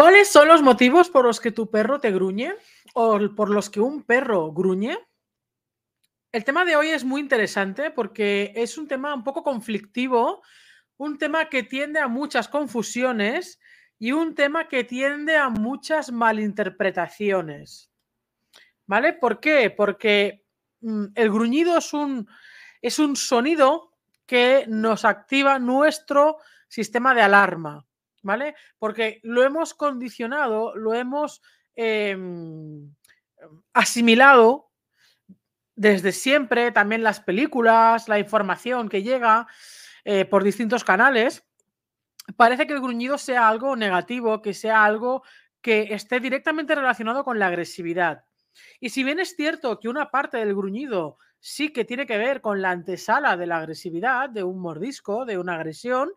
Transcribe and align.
¿Cuáles 0.00 0.32
son 0.32 0.48
los 0.48 0.62
motivos 0.62 1.10
por 1.10 1.26
los 1.26 1.40
que 1.40 1.52
tu 1.52 1.70
perro 1.70 2.00
te 2.00 2.10
gruñe 2.10 2.54
o 2.94 3.18
por 3.36 3.50
los 3.50 3.68
que 3.68 3.80
un 3.80 4.02
perro 4.02 4.50
gruñe? 4.50 4.96
El 6.32 6.42
tema 6.42 6.64
de 6.64 6.74
hoy 6.74 6.88
es 6.88 7.04
muy 7.04 7.20
interesante 7.20 7.90
porque 7.90 8.50
es 8.56 8.78
un 8.78 8.88
tema 8.88 9.12
un 9.12 9.22
poco 9.22 9.42
conflictivo, 9.42 10.40
un 10.96 11.18
tema 11.18 11.50
que 11.50 11.64
tiende 11.64 12.00
a 12.00 12.08
muchas 12.08 12.48
confusiones 12.48 13.60
y 13.98 14.12
un 14.12 14.34
tema 14.34 14.68
que 14.68 14.84
tiende 14.84 15.36
a 15.36 15.50
muchas 15.50 16.10
malinterpretaciones. 16.10 17.90
¿Vale? 18.86 19.12
¿Por 19.12 19.38
qué? 19.38 19.68
Porque 19.68 20.46
mm, 20.80 21.08
el 21.14 21.30
gruñido 21.30 21.76
es 21.76 21.92
un, 21.92 22.26
es 22.80 22.98
un 22.98 23.16
sonido 23.16 23.92
que 24.24 24.64
nos 24.66 25.04
activa 25.04 25.58
nuestro 25.58 26.38
sistema 26.68 27.14
de 27.14 27.20
alarma. 27.20 27.86
¿Vale? 28.22 28.54
Porque 28.78 29.20
lo 29.22 29.42
hemos 29.42 29.74
condicionado, 29.74 30.74
lo 30.74 30.94
hemos 30.94 31.42
em, 31.74 32.94
asimilado 33.72 34.70
desde 35.74 36.12
siempre, 36.12 36.72
también 36.72 37.02
las 37.02 37.20
películas, 37.20 38.08
la 38.08 38.18
información 38.18 38.88
que 38.88 39.02
llega 39.02 39.46
eh, 40.04 40.24
por 40.26 40.44
distintos 40.44 40.84
canales. 40.84 41.42
Parece 42.36 42.66
que 42.66 42.74
el 42.74 42.80
gruñido 42.80 43.16
sea 43.16 43.48
algo 43.48 43.76
negativo, 43.76 44.42
que 44.42 44.52
sea 44.52 44.84
algo 44.84 45.22
que 45.62 45.94
esté 45.94 46.20
directamente 46.20 46.74
relacionado 46.74 47.24
con 47.24 47.38
la 47.38 47.46
agresividad. 47.46 48.24
Y 48.78 48.90
si 48.90 49.04
bien 49.04 49.20
es 49.20 49.34
cierto 49.36 49.78
que 49.78 49.88
una 49.88 50.10
parte 50.10 50.38
del 50.38 50.54
gruñido 50.54 51.18
sí 51.38 51.72
que 51.72 51.84
tiene 51.84 52.06
que 52.06 52.18
ver 52.18 52.40
con 52.40 52.60
la 52.60 52.70
antesala 52.70 53.36
de 53.36 53.46
la 53.46 53.58
agresividad, 53.58 54.28
de 54.28 54.44
un 54.44 54.60
mordisco, 54.60 55.24
de 55.24 55.38
una 55.38 55.54
agresión, 55.54 56.10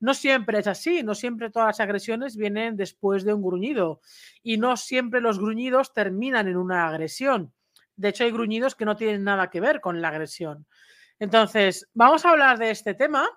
no 0.00 0.14
siempre 0.14 0.58
es 0.60 0.66
así, 0.66 1.02
no 1.02 1.14
siempre 1.14 1.50
todas 1.50 1.68
las 1.68 1.80
agresiones 1.80 2.36
vienen 2.36 2.76
después 2.76 3.24
de 3.24 3.34
un 3.34 3.42
gruñido 3.42 4.00
y 4.42 4.58
no 4.58 4.76
siempre 4.76 5.20
los 5.20 5.38
gruñidos 5.38 5.92
terminan 5.92 6.48
en 6.48 6.56
una 6.56 6.86
agresión. 6.88 7.52
De 7.96 8.10
hecho, 8.10 8.24
hay 8.24 8.30
gruñidos 8.30 8.76
que 8.76 8.84
no 8.84 8.96
tienen 8.96 9.24
nada 9.24 9.50
que 9.50 9.60
ver 9.60 9.80
con 9.80 10.00
la 10.00 10.08
agresión. 10.08 10.66
Entonces, 11.18 11.88
vamos 11.94 12.24
a 12.24 12.30
hablar 12.30 12.58
de 12.58 12.70
este 12.70 12.94
tema. 12.94 13.28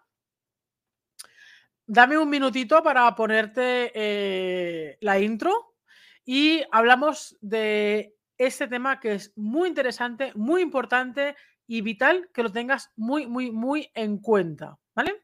Dame 1.88 2.18
un 2.18 2.30
minutito 2.30 2.84
para 2.84 3.14
ponerte 3.16 3.92
eh, 3.96 4.98
la 5.02 5.20
intro 5.20 5.76
y 6.24 6.62
hablamos 6.72 7.38
de 7.42 8.16
este 8.38 8.68
tema 8.68 9.00
que 9.00 9.14
es 9.16 9.34
muy 9.36 9.68
interesante, 9.68 10.32
muy 10.36 10.62
importante 10.62 11.36
y 11.66 11.82
vital 11.82 12.30
que 12.32 12.44
lo 12.44 12.52
tengas 12.52 12.92
muy, 12.96 13.26
muy, 13.26 13.52
muy 13.52 13.90
en 13.96 14.20
cuenta. 14.20 14.78
¿Vale? 14.94 15.24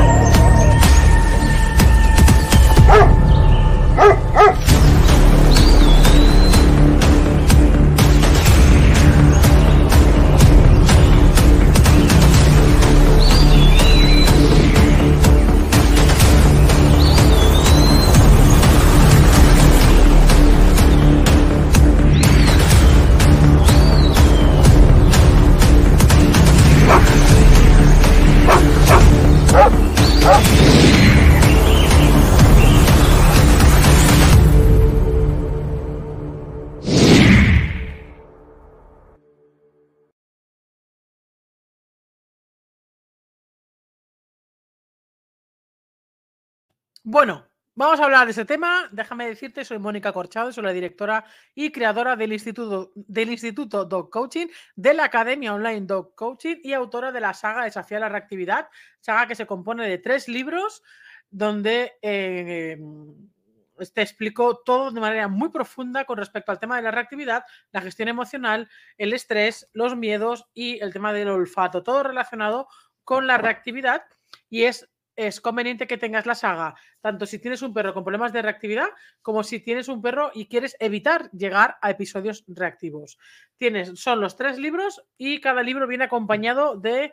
Bueno, 47.03 47.47
vamos 47.73 47.99
a 47.99 48.03
hablar 48.03 48.25
de 48.25 48.31
ese 48.31 48.45
tema. 48.45 48.87
Déjame 48.91 49.27
decirte, 49.27 49.65
soy 49.65 49.79
Mónica 49.79 50.13
Corchado, 50.13 50.51
soy 50.51 50.63
la 50.63 50.71
directora 50.71 51.25
y 51.55 51.71
creadora 51.71 52.15
del 52.15 52.31
Instituto, 52.31 52.91
del 52.93 53.31
Instituto 53.31 53.85
Dog 53.85 54.11
Coaching, 54.11 54.47
de 54.75 54.93
la 54.93 55.05
Academia 55.05 55.55
Online 55.55 55.87
Dog 55.87 56.13
Coaching 56.13 56.57
y 56.61 56.73
autora 56.73 57.11
de 57.11 57.19
la 57.19 57.33
saga 57.33 57.63
Desafiar 57.63 58.01
la 58.01 58.09
Reactividad, 58.09 58.69
saga 58.99 59.25
que 59.27 59.33
se 59.33 59.47
compone 59.47 59.89
de 59.89 59.97
tres 59.97 60.27
libros 60.27 60.83
donde 61.31 61.93
eh, 62.03 62.77
te 63.95 64.01
explico 64.03 64.59
todo 64.63 64.91
de 64.91 65.01
manera 65.01 65.27
muy 65.27 65.49
profunda 65.49 66.05
con 66.05 66.17
respecto 66.17 66.51
al 66.51 66.59
tema 66.59 66.75
de 66.75 66.83
la 66.83 66.91
reactividad, 66.91 67.45
la 67.71 67.81
gestión 67.81 68.09
emocional, 68.09 68.69
el 68.99 69.13
estrés, 69.13 69.67
los 69.73 69.95
miedos 69.95 70.45
y 70.53 70.79
el 70.83 70.93
tema 70.93 71.13
del 71.13 71.29
olfato, 71.29 71.81
todo 71.81 72.03
relacionado 72.03 72.67
con 73.03 73.25
la 73.25 73.39
reactividad 73.39 74.03
y 74.49 74.65
es 74.65 74.87
es 75.27 75.39
conveniente 75.39 75.87
que 75.87 75.97
tengas 75.97 76.25
la 76.25 76.35
saga, 76.35 76.75
tanto 76.99 77.25
si 77.25 77.39
tienes 77.39 77.61
un 77.61 77.73
perro 77.73 77.93
con 77.93 78.03
problemas 78.03 78.33
de 78.33 78.41
reactividad 78.41 78.87
como 79.21 79.43
si 79.43 79.59
tienes 79.59 79.87
un 79.87 80.01
perro 80.01 80.31
y 80.33 80.47
quieres 80.47 80.75
evitar 80.79 81.29
llegar 81.31 81.77
a 81.81 81.91
episodios 81.91 82.43
reactivos. 82.47 83.17
Tienes, 83.57 83.99
son 83.99 84.19
los 84.19 84.35
tres 84.35 84.57
libros 84.57 85.03
y 85.17 85.39
cada 85.39 85.61
libro 85.63 85.87
viene 85.87 86.05
acompañado 86.05 86.75
de 86.75 87.11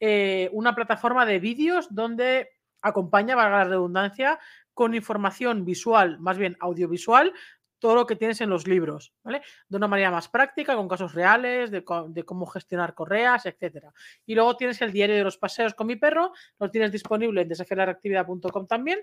eh, 0.00 0.50
una 0.52 0.74
plataforma 0.74 1.24
de 1.26 1.38
vídeos 1.38 1.94
donde 1.94 2.50
acompaña, 2.82 3.36
valga 3.36 3.58
la 3.58 3.64
redundancia, 3.64 4.38
con 4.74 4.94
información 4.94 5.64
visual, 5.64 6.18
más 6.18 6.36
bien 6.36 6.56
audiovisual, 6.60 7.32
todo 7.78 7.94
lo 7.94 8.06
que 8.06 8.16
tienes 8.16 8.40
en 8.40 8.50
los 8.50 8.66
libros, 8.66 9.12
¿vale? 9.22 9.42
De 9.68 9.76
una 9.76 9.88
manera 9.88 10.10
más 10.10 10.28
práctica, 10.28 10.76
con 10.76 10.88
casos 10.88 11.14
reales, 11.14 11.70
de, 11.70 11.84
cómo 11.84 12.46
gestionar 12.46 12.94
correas, 12.94 13.46
etcétera. 13.46 13.92
Y 14.26 14.34
luego 14.34 14.56
tienes 14.56 14.80
el 14.82 14.92
diario 14.92 15.16
de 15.16 15.24
los 15.24 15.38
paseos 15.38 15.74
con 15.74 15.86
mi 15.86 15.96
perro, 15.96 16.32
lo 16.58 16.70
tienes 16.70 16.92
disponible 16.92 17.42
en 17.42 17.48
desafiarreactividad.com 17.48 18.66
también 18.66 19.00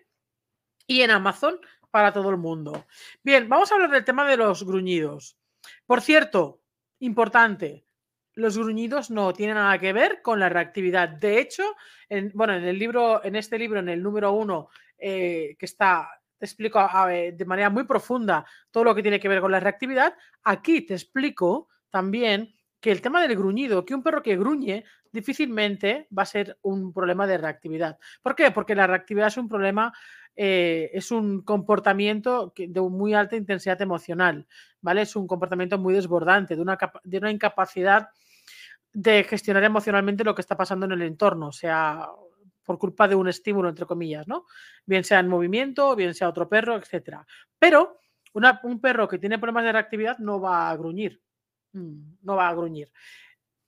y 0.87 1.01
en 1.01 1.11
Amazon 1.11 1.59
para 1.89 2.11
todo 2.11 2.29
el 2.29 2.37
mundo. 2.37 2.85
Bien, 3.23 3.47
vamos 3.47 3.71
a 3.71 3.75
hablar 3.75 3.91
del 3.91 4.05
tema 4.05 4.27
de 4.27 4.37
los 4.37 4.65
gruñidos. 4.65 5.37
Por 5.85 6.01
cierto, 6.01 6.61
importante, 6.99 7.85
los 8.33 8.57
gruñidos 8.57 9.11
no 9.11 9.33
tienen 9.33 9.55
nada 9.55 9.77
que 9.77 9.93
ver 9.93 10.21
con 10.21 10.39
la 10.39 10.49
reactividad. 10.49 11.09
De 11.09 11.39
hecho, 11.39 11.63
en, 12.09 12.31
bueno, 12.33 12.55
en 12.55 12.63
el 12.63 12.79
libro, 12.79 13.23
en 13.23 13.35
este 13.35 13.59
libro, 13.59 13.79
en 13.79 13.89
el 13.89 14.01
número 14.01 14.31
uno, 14.31 14.69
eh, 14.97 15.55
que 15.59 15.65
está 15.65 16.09
te 16.41 16.47
explico 16.47 16.79
de 17.07 17.45
manera 17.45 17.69
muy 17.69 17.83
profunda 17.83 18.43
todo 18.71 18.83
lo 18.83 18.95
que 18.95 19.03
tiene 19.03 19.19
que 19.19 19.29
ver 19.29 19.41
con 19.41 19.51
la 19.51 19.59
reactividad. 19.59 20.15
Aquí 20.43 20.81
te 20.81 20.95
explico 20.95 21.67
también 21.91 22.55
que 22.79 22.91
el 22.91 22.99
tema 22.99 23.21
del 23.21 23.37
gruñido, 23.37 23.85
que 23.85 23.93
un 23.93 24.01
perro 24.01 24.23
que 24.23 24.35
gruñe 24.35 24.83
difícilmente 25.11 26.07
va 26.17 26.23
a 26.23 26.25
ser 26.25 26.57
un 26.63 26.91
problema 26.91 27.27
de 27.27 27.37
reactividad. 27.37 27.99
¿Por 28.23 28.33
qué? 28.33 28.49
Porque 28.49 28.73
la 28.73 28.87
reactividad 28.87 29.27
es 29.27 29.37
un 29.37 29.47
problema, 29.47 29.93
eh, 30.35 30.89
es 30.93 31.11
un 31.11 31.43
comportamiento 31.43 32.51
de 32.57 32.81
muy 32.81 33.13
alta 33.13 33.35
intensidad 33.35 33.79
emocional, 33.79 34.47
¿vale? 34.81 35.03
Es 35.03 35.15
un 35.15 35.27
comportamiento 35.27 35.77
muy 35.77 35.93
desbordante, 35.93 36.55
de 36.55 36.61
una, 36.63 36.75
de 37.03 37.17
una 37.19 37.29
incapacidad 37.29 38.09
de 38.91 39.23
gestionar 39.25 39.63
emocionalmente 39.63 40.23
lo 40.23 40.33
que 40.33 40.41
está 40.41 40.57
pasando 40.57 40.87
en 40.87 40.93
el 40.93 41.03
entorno, 41.03 41.51
sea, 41.51 42.09
por 42.63 42.77
culpa 42.77 43.07
de 43.07 43.15
un 43.15 43.27
estímulo, 43.27 43.69
entre 43.69 43.85
comillas, 43.85 44.27
¿no? 44.27 44.45
Bien 44.85 45.03
sea 45.03 45.19
en 45.19 45.27
movimiento, 45.27 45.95
bien 45.95 46.13
sea 46.13 46.29
otro 46.29 46.47
perro, 46.47 46.75
etcétera. 46.77 47.25
Pero 47.57 47.99
un 48.33 48.79
perro 48.79 49.07
que 49.07 49.17
tiene 49.17 49.37
problemas 49.37 49.65
de 49.65 49.71
reactividad 49.73 50.17
no 50.19 50.39
va 50.39 50.69
a 50.69 50.75
gruñir. 50.75 51.21
Mm, 51.73 52.17
no 52.21 52.35
va 52.35 52.49
a 52.49 52.53
gruñir. 52.53 52.91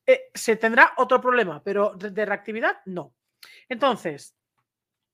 Eh, 0.05 0.29
se 0.33 0.55
tendrá 0.57 0.93
otro 0.97 1.21
problema, 1.21 1.63
pero 1.63 1.93
de 1.95 2.25
reactividad 2.25 2.77
no. 2.85 3.15
Entonces, 3.69 4.35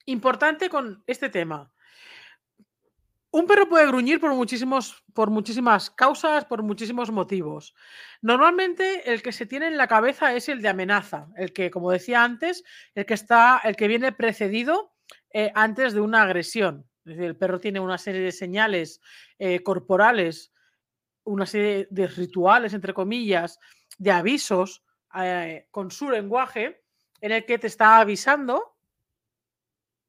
importante 0.06 0.70
con 0.70 1.04
este 1.06 1.30
tema. 1.30 1.72
Un 3.32 3.46
perro 3.46 3.70
puede 3.70 3.86
gruñir 3.86 4.20
por, 4.20 4.34
muchísimos, 4.34 5.04
por 5.14 5.30
muchísimas 5.30 5.92
causas, 5.92 6.46
por 6.46 6.64
muchísimos 6.64 7.12
motivos. 7.12 7.76
Normalmente 8.22 9.14
el 9.14 9.22
que 9.22 9.32
se 9.32 9.46
tiene 9.46 9.68
en 9.68 9.78
la 9.78 9.88
cabeza 9.88 10.34
es 10.34 10.50
el 10.50 10.64
de 10.64 10.70
amenaza, 10.70 11.28
el 11.36 11.54
que, 11.54 11.70
como 11.70 11.92
decía 11.92 12.24
antes, 12.24 12.64
el 12.96 13.06
que 13.06 13.14
está, 13.14 13.62
el 13.64 13.76
que 13.76 13.88
viene 13.88 14.12
precedido 14.12 14.96
eh, 15.32 15.52
antes 15.54 15.94
de 15.94 16.02
una 16.02 16.24
agresión. 16.24 16.90
Es 17.06 17.16
decir, 17.16 17.26
el 17.26 17.38
perro 17.38 17.60
tiene 17.60 17.80
una 17.80 18.00
serie 18.00 18.22
de 18.22 18.32
señales 18.32 19.00
eh, 19.38 19.62
corporales, 19.62 20.52
una 21.24 21.46
serie 21.46 21.88
de 21.92 22.08
rituales, 22.08 22.74
entre 22.74 22.96
comillas, 22.96 23.60
de 24.00 24.12
avisos 24.12 24.84
eh, 25.16 25.68
con 25.70 25.92
su 25.92 26.10
lenguaje, 26.10 26.82
en 27.22 27.32
el 27.32 27.46
que 27.46 27.60
te 27.60 27.68
está 27.68 28.00
avisando 28.00 28.76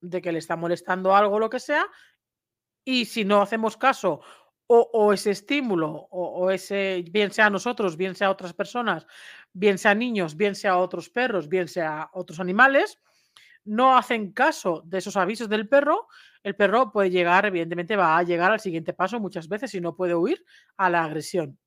de 0.01 0.23
que 0.23 0.33
le 0.33 0.39
está 0.39 0.57
molestando 0.57 1.15
algo 1.15 1.37
o 1.37 1.39
lo 1.39 1.51
que 1.51 1.61
sea, 1.61 1.87
y 2.91 3.05
si 3.05 3.25
no 3.25 3.41
hacemos 3.41 3.77
caso 3.77 4.21
o, 4.73 5.13
ese 5.13 5.33
estímulo, 5.33 5.91
o, 6.11 6.49
ese, 6.51 7.05
bien 7.11 7.33
sea 7.33 7.51
nosotros, 7.51 7.97
bien 7.97 8.15
sea 8.15 8.31
otras 8.31 8.53
personas, 8.53 9.05
bien 9.53 9.79
sea 9.79 9.97
niños, 9.97 10.37
bien 10.37 10.55
sea 10.55 10.77
otros 10.79 11.11
perros, 11.11 11.49
bien 11.49 11.67
sea 11.67 12.09
otros 12.13 12.39
animales, 12.39 13.01
no 13.65 13.97
hacen 13.97 14.33
caso 14.33 14.83
de 14.85 14.99
esos 14.99 15.17
avisos 15.17 15.49
del 15.49 15.69
perro, 15.69 16.07
el 16.45 16.55
perro 16.55 16.93
puede 16.93 17.11
llegar, 17.11 17.47
evidentemente 17.47 17.97
va 17.97 18.17
a 18.17 18.23
llegar 18.23 18.53
al 18.53 18.61
siguiente 18.61 18.93
paso 18.93 19.19
muchas 19.19 19.49
veces 19.49 19.75
y 19.75 19.81
no 19.81 19.97
puede 19.97 20.15
huir 20.15 20.45
a 20.77 20.89
la 20.89 21.03
agresión. 21.03 21.59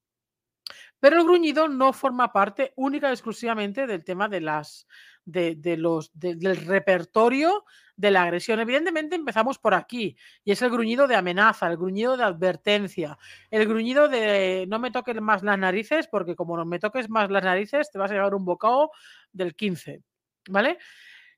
Pero 1.02 1.18
el 1.18 1.26
gruñido 1.26 1.68
no 1.68 1.92
forma 1.92 2.32
parte 2.32 2.72
única 2.78 3.10
y 3.10 3.12
exclusivamente 3.12 3.86
del 3.86 4.06
tema 4.06 4.30
de 4.30 4.40
las, 4.40 4.88
de, 5.26 5.78
los, 5.78 6.12
del 6.14 6.58
repertorio 6.58 7.66
de 7.96 8.12
la 8.12 8.24
agresión. 8.24 8.60
Evidentemente 8.60 9.16
empezamos 9.16 9.60
por 9.60 9.74
aquí 9.74 10.18
y 10.44 10.52
es 10.52 10.62
el 10.62 10.70
gruñido 10.70 11.08
de 11.08 11.16
amenaza, 11.16 11.68
el 11.68 11.78
gruñido 11.78 12.18
de 12.18 12.24
advertencia, 12.24 13.18
el 13.52 13.68
gruñido 13.68 14.08
de 14.08 14.66
no 14.68 14.80
me 14.80 14.92
toques 14.92 15.20
más 15.22 15.44
las 15.44 15.58
narices 15.58 16.08
porque 16.08 16.36
como 16.36 16.58
no 16.58 16.66
me 16.66 16.80
toques 16.80 17.10
más 17.10 17.30
las 17.30 17.44
narices 17.44 17.92
te 17.92 18.00
vas 18.00 18.12
a 18.12 18.16
llevar 18.16 18.36
un 18.36 18.46
bocado 18.46 18.92
del 19.32 19.56
15, 19.56 20.02
¿vale? 20.50 20.78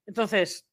Entonces, 0.06 0.68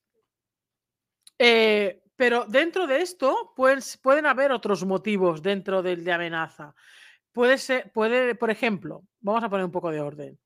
eh, 1.39 2.03
pero 2.17 2.45
dentro 2.47 2.87
de 2.87 3.03
esto 3.03 3.53
pueden, 3.57 3.81
pueden 4.03 4.27
haber 4.27 4.53
otros 4.53 4.85
motivos 4.85 5.43
dentro 5.43 5.83
del 5.83 6.05
de 6.05 6.13
amenaza. 6.13 6.75
Puede 7.33 7.59
ser, 7.59 7.91
puede, 7.93 8.35
por 8.35 8.51
ejemplo, 8.51 9.03
vamos 9.21 9.43
a 9.43 9.49
poner 9.49 9.65
un 9.65 9.73
poco 9.73 9.91
de 9.91 10.01
orden. 10.01 10.39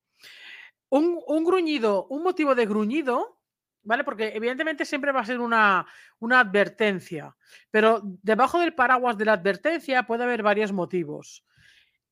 Un, 0.88 1.44
gruñido, 1.44 2.06
un 2.08 2.22
motivo 2.22 2.54
de 2.54 2.66
gruñido, 2.66 3.40
¿vale? 3.82 4.04
Porque 4.04 4.28
evidentemente 4.34 4.84
siempre 4.84 5.12
va 5.12 5.20
a 5.20 5.26
ser 5.26 5.40
una, 5.40 5.86
una 6.20 6.40
advertencia, 6.40 7.36
pero 7.70 8.00
debajo 8.02 8.60
del 8.60 8.74
paraguas 8.74 9.18
de 9.18 9.24
la 9.24 9.32
advertencia 9.32 10.04
puede 10.04 10.24
haber 10.24 10.42
varios 10.42 10.72
motivos. 10.72 11.44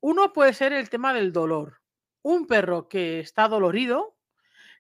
Uno 0.01 0.33
puede 0.33 0.53
ser 0.53 0.73
el 0.73 0.91
tema 0.91 1.15
del 1.15 1.33
dolor. 1.33 1.81
Un 2.23 2.47
perro 2.47 2.89
que 2.89 3.21
está 3.21 3.49
dolorido, 3.49 4.17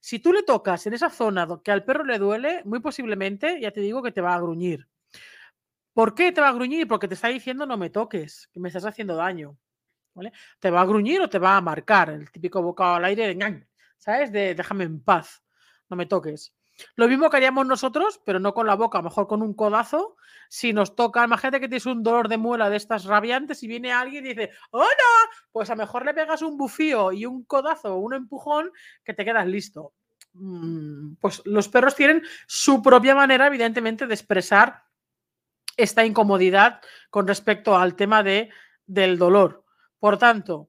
si 0.05 0.19
tú 0.19 0.35
le 0.35 0.43
tocas 0.43 0.87
en 0.87 0.93
esa 0.93 1.09
zona 1.09 1.49
que 1.65 1.73
al 1.73 1.83
perro 1.83 2.05
le 2.05 2.19
duele, 2.19 2.61
muy 2.67 2.81
posiblemente, 2.81 3.59
ya 3.59 3.71
te 3.71 3.81
digo 3.81 4.03
que 4.03 4.13
te 4.13 4.21
va 4.21 4.35
a 4.35 4.39
gruñir. 4.39 4.87
¿Por 5.95 6.15
qué 6.15 6.31
te 6.31 6.43
va 6.43 6.49
a 6.49 6.53
gruñir? 6.53 6.87
Porque 6.87 7.09
te 7.09 7.15
está 7.15 7.29
diciendo 7.29 7.65
no 7.65 7.79
me 7.79 7.89
toques, 7.89 8.51
que 8.53 8.61
me 8.61 8.69
estás 8.69 8.85
haciendo 8.85 9.17
daño. 9.17 9.57
¿vale? 10.13 10.31
Te 10.61 10.71
va 10.71 10.83
a 10.83 10.85
gruñir 10.85 11.23
o 11.23 11.31
te 11.31 11.39
va 11.39 11.57
a 11.57 11.61
marcar, 11.63 12.11
el 12.11 12.31
típico 12.31 12.61
bocado 12.61 12.97
al 12.97 13.05
aire 13.07 13.29
de 13.29 13.35
¿sabes? 14.05 14.31
De 14.33 14.55
déjame 14.55 14.85
en 14.85 15.03
paz, 15.03 15.43
no 15.89 15.97
me 15.97 16.05
toques. 16.05 16.53
Lo 16.97 17.09
mismo 17.09 17.31
que 17.31 17.37
haríamos 17.39 17.67
nosotros, 17.67 18.21
pero 18.27 18.39
no 18.39 18.53
con 18.53 18.67
la 18.67 18.75
boca, 18.75 19.01
mejor 19.01 19.27
con 19.27 19.41
un 19.43 19.55
codazo. 19.55 20.17
Si 20.51 20.73
nos 20.73 20.95
toca, 20.95 21.25
imagínate 21.25 21.61
que 21.61 21.69
tienes 21.69 21.87
un 21.87 22.03
dolor 22.03 22.29
de 22.29 22.37
muela 22.37 22.69
de 22.69 22.77
estas 22.77 23.05
rabiantes 23.05 23.63
y 23.63 23.69
viene 23.69 23.93
alguien 23.93 24.27
y 24.27 24.35
dice, 24.35 24.51
¡Hola! 24.71 24.89
Pues 25.53 25.71
a 25.71 25.75
lo 25.75 25.79
mejor 25.79 26.05
le 26.05 26.13
pegas 26.13 26.43
un 26.43 26.59
bufío 26.59 27.13
y 27.13 27.25
un 27.25 27.45
codazo 27.45 27.97
un 27.97 28.13
empujón 28.13 28.71
que 29.05 29.15
te 29.15 29.25
quedas 29.25 29.47
listo. 29.47 29.95
Mm, 30.35 31.15
pues 31.21 31.41
los 31.47 31.69
perros 31.69 31.95
tienen 31.95 32.23
su 32.47 32.83
propia 32.83 33.15
manera, 33.15 33.47
evidentemente, 33.47 34.07
de 34.07 34.15
expresar 34.15 34.83
esta 35.77 36.05
incomodidad 36.05 36.81
con 37.09 37.27
respecto 37.27 37.77
al 37.77 37.95
tema 37.95 38.23
de, 38.23 38.51
del 38.85 39.17
dolor. 39.17 39.65
Por 39.99 40.19
tanto, 40.19 40.69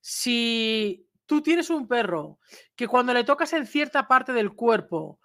si 0.00 1.06
tú 1.32 1.40
tienes 1.40 1.70
un 1.70 1.88
perro 1.88 2.38
que 2.76 2.86
cuando 2.86 3.14
le 3.14 3.24
tocas 3.24 3.54
en 3.54 3.66
cierta 3.66 4.06
parte 4.06 4.34
del 4.34 4.52
cuerpo, 4.52 5.18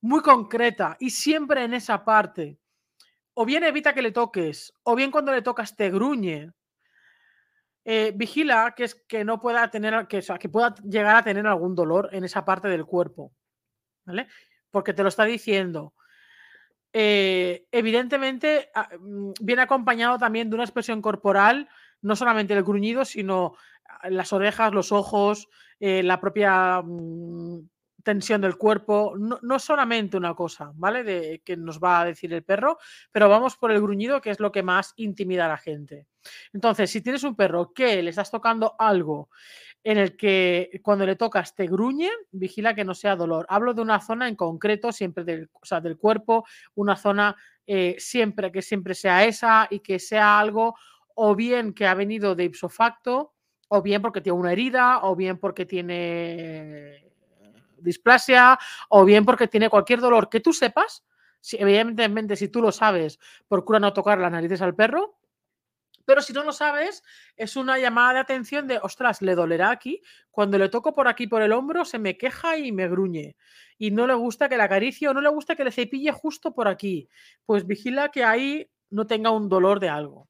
muy 0.00 0.20
concreta, 0.20 0.96
y 0.98 1.10
siempre 1.10 1.62
en 1.62 1.72
esa 1.72 2.04
parte, 2.04 2.58
o 3.32 3.46
bien 3.46 3.62
evita 3.62 3.94
que 3.94 4.02
le 4.02 4.10
toques, 4.10 4.74
o 4.82 4.96
bien 4.96 5.12
cuando 5.12 5.30
le 5.30 5.42
tocas 5.42 5.76
te 5.76 5.88
gruñe, 5.88 6.50
eh, 7.84 8.12
vigila 8.12 8.74
que, 8.76 8.82
es, 8.82 8.96
que 9.06 9.24
no 9.24 9.40
pueda 9.40 9.70
tener, 9.70 10.08
que, 10.08 10.20
que 10.20 10.48
pueda 10.48 10.74
llegar 10.82 11.14
a 11.14 11.22
tener 11.22 11.46
algún 11.46 11.76
dolor 11.76 12.08
en 12.10 12.24
esa 12.24 12.44
parte 12.44 12.66
del 12.66 12.84
cuerpo, 12.84 13.32
¿vale? 14.04 14.26
Porque 14.72 14.94
te 14.94 15.04
lo 15.04 15.10
está 15.10 15.24
diciendo. 15.26 15.94
Eh, 16.92 17.68
evidentemente 17.70 18.68
ah, 18.74 18.88
mm, 18.98 19.34
viene 19.40 19.62
acompañado 19.62 20.18
también 20.18 20.50
de 20.50 20.56
una 20.56 20.64
expresión 20.64 21.00
corporal 21.00 21.68
no 22.06 22.14
solamente 22.14 22.54
el 22.54 22.62
gruñido, 22.62 23.04
sino 23.04 23.56
ah, 23.88 24.08
las 24.10 24.32
orejas, 24.32 24.72
los 24.72 24.92
ojos, 24.92 25.48
eh, 25.80 26.04
la 26.04 26.20
propia 26.20 26.80
mm, 26.82 27.68
tensión 28.04 28.40
del 28.40 28.56
cuerpo, 28.56 29.14
no, 29.18 29.58
solamente 29.58 30.16
una 30.16 30.32
cosa, 30.34 30.70
¿vale? 30.76 31.02
De, 31.02 31.42
que 31.44 31.56
nos 31.56 31.80
va 31.80 32.00
a 32.00 32.04
decir 32.04 32.32
el 32.32 32.44
perro, 32.44 32.78
pero 33.10 33.28
vamos 33.28 33.56
por 33.56 33.72
el 33.72 33.82
gruñido, 33.82 34.20
que 34.20 34.30
es 34.30 34.38
lo 34.38 34.52
que 34.52 34.62
más 34.62 34.94
intimida 34.96 35.46
a 35.46 35.48
la 35.48 35.56
gente. 35.56 36.06
Entonces, 36.52 36.88
si 36.88 37.00
tienes 37.00 37.24
un 37.24 37.34
perro 37.34 37.72
que 37.74 38.00
le 38.00 38.10
estás 38.10 38.30
tocando 38.30 38.76
algo 38.78 39.28
en 39.82 39.98
el 39.98 40.16
que 40.16 40.80
cuando 40.84 41.04
le 41.04 41.16
tocas 41.16 41.56
te 41.56 41.66
gruñe, 41.66 42.10
vigila 42.30 42.74
que 42.74 42.84
no 42.84 42.94
sea 42.94 43.16
dolor. 43.16 43.46
Hablo 43.48 43.74
de 43.74 43.82
una 43.82 44.00
zona 44.00 44.28
en 44.28 44.36
concreto, 44.36 44.92
siempre 44.92 45.24
del, 45.24 45.50
del 45.82 45.96
cuerpo, 45.96 46.44
una 46.76 46.94
zona 46.94 47.36
eh, 47.66 47.96
siempre 47.98 48.52
que 48.52 48.62
siempre 48.62 48.94
sea 48.94 49.24
esa 49.24 49.66
y 49.68 49.80
que 49.80 49.98
sea 49.98 50.38
algo 50.38 50.76
o 51.16 51.34
bien 51.34 51.72
que 51.72 51.86
ha 51.86 51.94
venido 51.94 52.34
de 52.34 52.44
ipso 52.44 52.68
facto, 52.68 53.34
o 53.68 53.82
bien 53.82 54.02
porque 54.02 54.20
tiene 54.20 54.38
una 54.38 54.52
herida, 54.52 55.00
o 55.02 55.16
bien 55.16 55.38
porque 55.38 55.64
tiene 55.64 57.10
displasia, 57.78 58.58
o 58.90 59.04
bien 59.04 59.24
porque 59.24 59.48
tiene 59.48 59.70
cualquier 59.70 60.00
dolor 60.00 60.28
que 60.28 60.40
tú 60.40 60.52
sepas. 60.52 61.04
Si, 61.40 61.56
evidentemente, 61.56 62.36
si 62.36 62.48
tú 62.48 62.60
lo 62.60 62.70
sabes, 62.70 63.18
procura 63.48 63.80
no 63.80 63.92
tocar 63.94 64.18
las 64.18 64.30
narices 64.30 64.60
al 64.60 64.74
perro. 64.74 65.18
Pero 66.04 66.20
si 66.20 66.32
no 66.32 66.44
lo 66.44 66.52
sabes, 66.52 67.02
es 67.36 67.56
una 67.56 67.78
llamada 67.78 68.12
de 68.12 68.18
atención 68.20 68.68
de, 68.68 68.78
ostras, 68.80 69.22
le 69.22 69.34
dolerá 69.34 69.70
aquí. 69.70 70.02
Cuando 70.30 70.58
le 70.58 70.68
toco 70.68 70.94
por 70.94 71.08
aquí, 71.08 71.26
por 71.26 71.42
el 71.42 71.52
hombro, 71.52 71.84
se 71.84 71.98
me 71.98 72.18
queja 72.18 72.58
y 72.58 72.72
me 72.72 72.88
gruñe. 72.88 73.36
Y 73.78 73.90
no 73.90 74.06
le 74.06 74.14
gusta 74.14 74.48
que 74.48 74.56
le 74.56 74.62
acaricie 74.62 75.08
o 75.08 75.14
no 75.14 75.20
le 75.20 75.30
gusta 75.30 75.56
que 75.56 75.64
le 75.64 75.72
cepille 75.72 76.12
justo 76.12 76.52
por 76.54 76.68
aquí. 76.68 77.08
Pues 77.46 77.66
vigila 77.66 78.10
que 78.10 78.22
ahí 78.22 78.70
no 78.90 79.06
tenga 79.06 79.30
un 79.30 79.48
dolor 79.48 79.80
de 79.80 79.88
algo. 79.88 80.28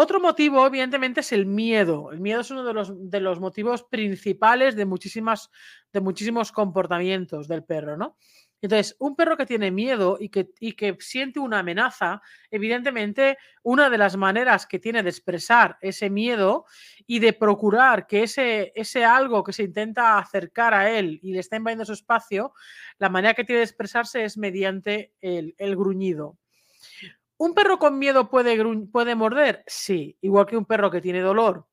Otro 0.00 0.20
motivo, 0.20 0.64
evidentemente, 0.64 1.22
es 1.22 1.32
el 1.32 1.44
miedo. 1.44 2.12
El 2.12 2.20
miedo 2.20 2.42
es 2.42 2.52
uno 2.52 2.62
de 2.62 2.72
los, 2.72 3.10
de 3.10 3.18
los 3.18 3.40
motivos 3.40 3.82
principales 3.82 4.76
de, 4.76 4.84
muchísimas, 4.84 5.50
de 5.92 6.00
muchísimos 6.00 6.52
comportamientos 6.52 7.48
del 7.48 7.64
perro, 7.64 7.96
¿no? 7.96 8.16
Entonces, 8.62 8.94
un 9.00 9.16
perro 9.16 9.36
que 9.36 9.44
tiene 9.44 9.72
miedo 9.72 10.16
y 10.20 10.28
que, 10.28 10.50
y 10.60 10.74
que, 10.74 10.96
siente 11.00 11.40
una 11.40 11.58
amenaza, 11.58 12.22
evidentemente, 12.48 13.38
una 13.64 13.90
de 13.90 13.98
las 13.98 14.16
maneras 14.16 14.68
que 14.68 14.78
tiene 14.78 15.02
de 15.02 15.10
expresar 15.10 15.78
ese 15.80 16.10
miedo 16.10 16.66
y 17.04 17.18
de 17.18 17.32
procurar 17.32 18.06
que 18.06 18.22
ese, 18.22 18.70
ese 18.76 19.04
algo 19.04 19.42
que 19.42 19.52
se 19.52 19.64
intenta 19.64 20.16
acercar 20.16 20.74
a 20.74 20.96
él 20.96 21.18
y 21.24 21.32
le 21.32 21.40
está 21.40 21.56
invadiendo 21.56 21.84
su 21.84 21.94
espacio, 21.94 22.52
la 22.98 23.08
manera 23.08 23.34
que 23.34 23.42
tiene 23.42 23.58
de 23.58 23.64
expresarse 23.64 24.22
es 24.22 24.38
mediante 24.38 25.12
el, 25.20 25.56
el 25.58 25.74
gruñido. 25.74 26.38
¿Un 27.38 27.54
perro 27.54 27.78
con 27.78 27.98
miedo 27.98 28.28
puede, 28.28 28.56
puede 28.86 29.14
morder? 29.14 29.62
Sí, 29.66 30.18
igual 30.20 30.46
que 30.46 30.56
un 30.56 30.64
perro 30.64 30.90
que 30.90 31.00
tiene 31.00 31.20
dolor 31.20 31.66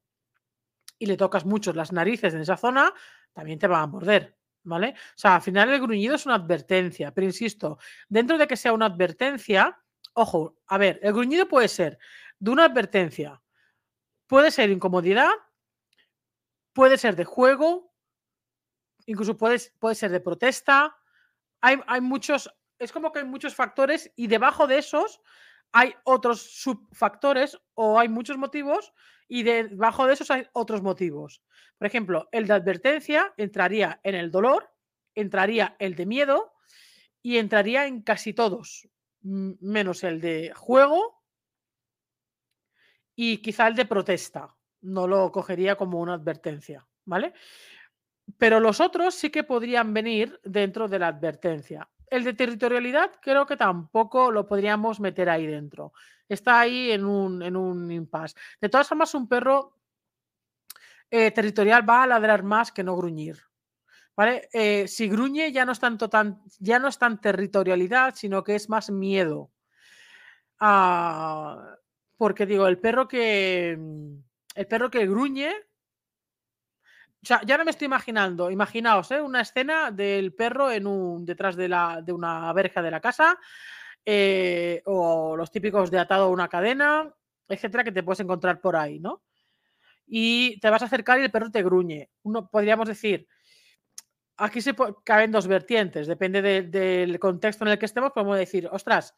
y 1.00 1.08
le 1.08 1.18
tocas 1.18 1.46
mucho 1.46 1.74
las 1.74 1.92
narices 1.92 2.34
en 2.34 2.42
esa 2.42 2.56
zona, 2.56 2.94
también 3.34 3.60
te 3.60 3.68
va 3.68 3.82
a 3.82 3.88
morder, 3.88 4.38
¿vale? 4.64 4.90
O 4.92 5.18
sea, 5.18 5.36
al 5.36 5.42
final 5.42 5.70
el 5.70 5.82
gruñido 5.82 6.16
es 6.16 6.26
una 6.26 6.36
advertencia, 6.36 7.12
pero 7.12 7.26
insisto, 7.26 7.80
dentro 8.08 8.38
de 8.38 8.48
que 8.48 8.56
sea 8.56 8.74
una 8.74 8.86
advertencia, 8.86 9.82
ojo, 10.14 10.56
a 10.68 10.78
ver, 10.78 11.00
el 11.02 11.14
gruñido 11.14 11.48
puede 11.48 11.68
ser 11.68 11.98
de 12.40 12.52
una 12.52 12.66
advertencia, 12.66 13.42
puede 14.28 14.52
ser 14.52 14.70
incomodidad, 14.70 15.32
puede 16.74 16.98
ser 16.98 17.16
de 17.16 17.26
juego, 17.26 17.92
incluso 19.08 19.36
puede, 19.36 19.60
puede 19.80 19.96
ser 19.96 20.12
de 20.12 20.20
protesta, 20.20 20.96
hay, 21.60 21.80
hay 21.88 22.02
muchos, 22.02 22.54
es 22.78 22.92
como 22.92 23.12
que 23.12 23.20
hay 23.20 23.26
muchos 23.26 23.56
factores 23.56 24.12
y 24.16 24.28
debajo 24.28 24.68
de 24.68 24.78
esos 24.78 25.22
hay 25.76 25.94
otros 26.06 26.42
subfactores 26.42 27.60
o 27.74 28.00
hay 28.00 28.08
muchos 28.08 28.38
motivos 28.38 28.94
y 29.28 29.44
debajo 29.44 30.08
de 30.08 30.14
esos 30.14 30.32
hay 30.32 30.48
otros 30.54 30.82
motivos. 30.82 31.44
Por 31.78 31.86
ejemplo, 31.86 32.30
el 32.32 32.48
de 32.48 32.54
advertencia 32.54 33.34
entraría 33.36 34.00
en 34.04 34.16
el 34.16 34.32
dolor, 34.32 34.72
entraría 35.16 35.76
el 35.80 35.96
de 35.96 36.06
miedo 36.06 36.54
y 37.22 37.40
entraría 37.40 37.88
en 37.88 38.04
casi 38.04 38.32
todos, 38.32 38.88
menos 39.22 40.06
el 40.06 40.22
de 40.22 40.54
juego 40.56 41.22
y 43.14 43.40
quizá 43.40 43.68
el 43.68 43.76
de 43.76 43.86
protesta. 43.86 44.56
No 44.80 45.08
lo 45.08 45.30
cogería 45.30 45.76
como 45.76 46.00
una 46.00 46.14
advertencia, 46.14 46.88
¿vale? 47.04 47.34
Pero 48.38 48.62
los 48.62 48.80
otros 48.80 49.14
sí 49.14 49.30
que 49.30 49.44
podrían 49.44 49.94
venir 49.94 50.40
dentro 50.42 50.88
de 50.88 51.00
la 51.00 51.10
advertencia. 51.10 51.90
El 52.08 52.24
de 52.24 52.34
territorialidad 52.34 53.12
creo 53.22 53.46
que 53.46 53.58
tampoco 53.58 54.32
lo 54.32 54.48
podríamos 54.48 55.00
meter 55.00 55.30
ahí 55.30 55.48
dentro. 55.48 55.94
Está 56.28 56.60
ahí 56.60 56.92
en 56.92 57.06
un, 57.06 57.42
en 57.42 57.56
un 57.56 57.92
impasse. 57.92 58.36
De 58.60 58.70
todas 58.70 58.88
formas, 58.88 59.14
un 59.14 59.28
perro 59.28 59.78
eh, 61.10 61.32
territorial 61.32 61.88
va 61.88 62.04
a 62.04 62.08
ladrar 62.08 62.44
más 62.44 62.72
que 62.72 62.84
no 62.84 62.96
gruñir. 62.96 63.42
¿Vale? 64.16 64.48
Eh, 64.54 64.88
si 64.88 65.10
gruñe 65.10 65.52
ya 65.52 65.66
no 65.66 65.74
es 65.74 65.80
tanto 65.80 66.10
tan, 66.10 66.42
ya 66.60 66.80
no 66.80 66.88
es 66.88 66.98
tan 66.98 67.20
territorialidad, 67.20 68.16
sino 68.16 68.44
que 68.44 68.56
es 68.56 68.70
más 68.70 68.90
miedo. 68.90 69.52
Ah, 70.60 71.78
Porque 72.18 72.46
digo, 72.46 72.68
el 72.68 72.80
perro 72.80 73.08
que. 73.08 73.78
El 74.56 74.68
perro 74.68 74.90
que 74.90 75.06
gruñe. 75.06 75.52
Ya 77.22 77.58
no 77.58 77.66
me 77.66 77.72
estoy 77.72 77.86
imaginando. 77.86 78.52
Imaginaos, 78.52 79.10
¿eh? 79.12 79.20
Una 79.20 79.42
escena 79.42 79.90
del 79.90 80.34
perro 80.34 80.72
en 80.72 80.86
un, 80.86 81.26
detrás 81.26 81.56
de, 81.56 81.68
la, 81.68 82.02
de 82.04 82.14
una 82.14 82.54
verja 82.54 82.84
de 82.84 82.92
la 82.92 83.02
casa. 83.02 83.40
Eh, 84.08 84.84
o 84.86 85.36
los 85.36 85.50
típicos 85.50 85.90
de 85.90 85.98
atado 85.98 86.26
a 86.26 86.30
una 86.30 86.48
cadena, 86.48 87.12
etcétera, 87.48 87.84
que 87.84 87.92
te 87.92 88.04
puedes 88.04 88.20
encontrar 88.20 88.62
por 88.62 88.76
ahí, 88.76 89.00
¿no? 89.00 89.24
Y 90.06 90.60
te 90.60 90.70
vas 90.70 90.84
a 90.84 90.86
acercar 90.86 91.20
y 91.20 91.24
el 91.24 91.32
perro 91.32 91.50
te 91.50 91.64
gruñe. 91.64 92.12
Uno 92.22 92.48
podríamos 92.48 92.88
decir, 92.88 93.28
aquí 94.38 94.62
se 94.62 94.76
caben 95.04 95.32
dos 95.32 95.48
vertientes, 95.48 96.06
depende 96.06 96.44
del 96.44 97.20
contexto 97.20 97.66
en 97.66 97.72
el 97.72 97.80
que 97.80 97.88
estemos, 97.88 98.12
podemos 98.12 98.38
decir, 98.38 98.70
ostras, 98.72 99.16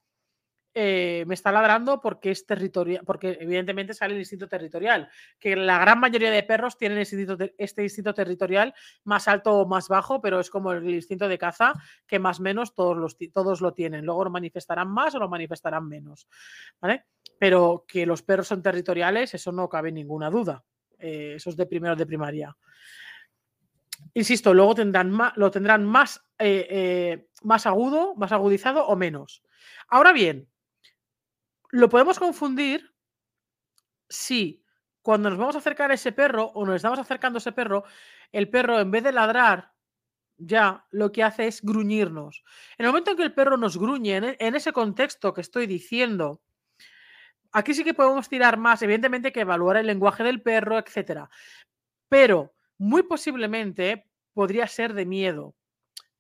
eh, 0.79 1.25
me 1.25 1.33
está 1.33 1.51
ladrando 1.51 1.99
porque 1.99 2.29
es 2.29 2.45
territorial, 2.45 3.03
porque 3.03 3.35
evidentemente 3.41 3.95
sale 3.95 4.13
el 4.13 4.19
instinto 4.19 4.47
territorial, 4.47 5.09
que 5.39 5.55
la 5.55 5.79
gran 5.79 5.99
mayoría 5.99 6.29
de 6.29 6.43
perros 6.43 6.77
tienen 6.77 6.99
este 6.99 7.81
instinto 7.81 8.13
territorial 8.13 8.75
más 9.03 9.27
alto 9.27 9.55
o 9.55 9.67
más 9.67 9.87
bajo, 9.87 10.21
pero 10.21 10.39
es 10.39 10.51
como 10.51 10.73
el 10.73 10.87
instinto 10.87 11.27
de 11.27 11.39
caza 11.39 11.73
que 12.05 12.19
más 12.19 12.39
o 12.39 12.43
menos 12.43 12.75
todos, 12.75 12.95
los, 12.95 13.17
todos 13.33 13.59
lo 13.59 13.73
tienen. 13.73 14.05
Luego 14.05 14.25
lo 14.25 14.29
manifestarán 14.29 14.87
más 14.87 15.15
o 15.15 15.19
lo 15.19 15.27
manifestarán 15.27 15.87
menos. 15.87 16.27
¿vale? 16.79 17.05
Pero 17.39 17.83
que 17.87 18.05
los 18.05 18.21
perros 18.21 18.47
son 18.47 18.61
territoriales, 18.61 19.33
eso 19.33 19.51
no 19.51 19.67
cabe 19.67 19.91
ninguna 19.91 20.29
duda. 20.29 20.63
Eh, 20.99 21.33
eso 21.37 21.49
es 21.49 21.57
de 21.57 21.65
primero 21.65 21.95
de 21.95 22.05
primaria. 22.05 22.55
Insisto, 24.13 24.53
luego 24.53 24.75
tendrán 24.75 25.17
lo 25.37 25.49
tendrán 25.49 25.85
más, 25.85 26.23
eh, 26.37 27.29
más 27.41 27.65
agudo, 27.65 28.13
más 28.13 28.31
agudizado 28.31 28.85
o 28.85 28.95
menos. 28.95 29.41
Ahora 29.87 30.11
bien, 30.11 30.47
lo 31.69 31.89
podemos 31.89 32.19
confundir 32.19 32.93
si 34.09 34.63
cuando 35.01 35.29
nos 35.29 35.39
vamos 35.39 35.55
a 35.55 35.59
acercar 35.59 35.91
a 35.91 35.93
ese 35.93 36.11
perro 36.11 36.45
o 36.53 36.65
nos 36.65 36.75
estamos 36.75 36.99
acercando 36.99 37.37
a 37.37 37.39
ese 37.39 37.51
perro, 37.51 37.83
el 38.31 38.49
perro 38.49 38.79
en 38.79 38.91
vez 38.91 39.03
de 39.03 39.11
ladrar, 39.11 39.73
ya 40.37 40.85
lo 40.91 41.11
que 41.11 41.23
hace 41.23 41.47
es 41.47 41.61
gruñirnos. 41.61 42.43
En 42.77 42.85
el 42.85 42.91
momento 42.91 43.11
en 43.11 43.17
que 43.17 43.23
el 43.23 43.33
perro 43.33 43.57
nos 43.57 43.77
gruñe, 43.77 44.17
en, 44.17 44.23
e, 44.25 44.37
ese 44.39 44.73
contexto 44.73 45.33
que 45.33 45.41
estoy 45.41 45.65
diciendo, 45.65 46.41
aquí 47.51 47.73
sí 47.73 47.83
que 47.83 47.93
podemos 47.93 48.29
tirar 48.29 48.57
más, 48.57 48.81
evidentemente, 48.81 49.31
que 49.31 49.41
evaluar 49.41 49.77
el 49.77 49.87
lenguaje 49.87 50.23
del 50.23 50.41
perro, 50.41 50.77
etcétera. 50.77 51.29
Pero 52.09 52.53
muy 52.77 53.03
posiblemente 53.03 54.09
podría 54.33 54.67
ser 54.67 54.93
de 54.93 55.05
miedo 55.05 55.55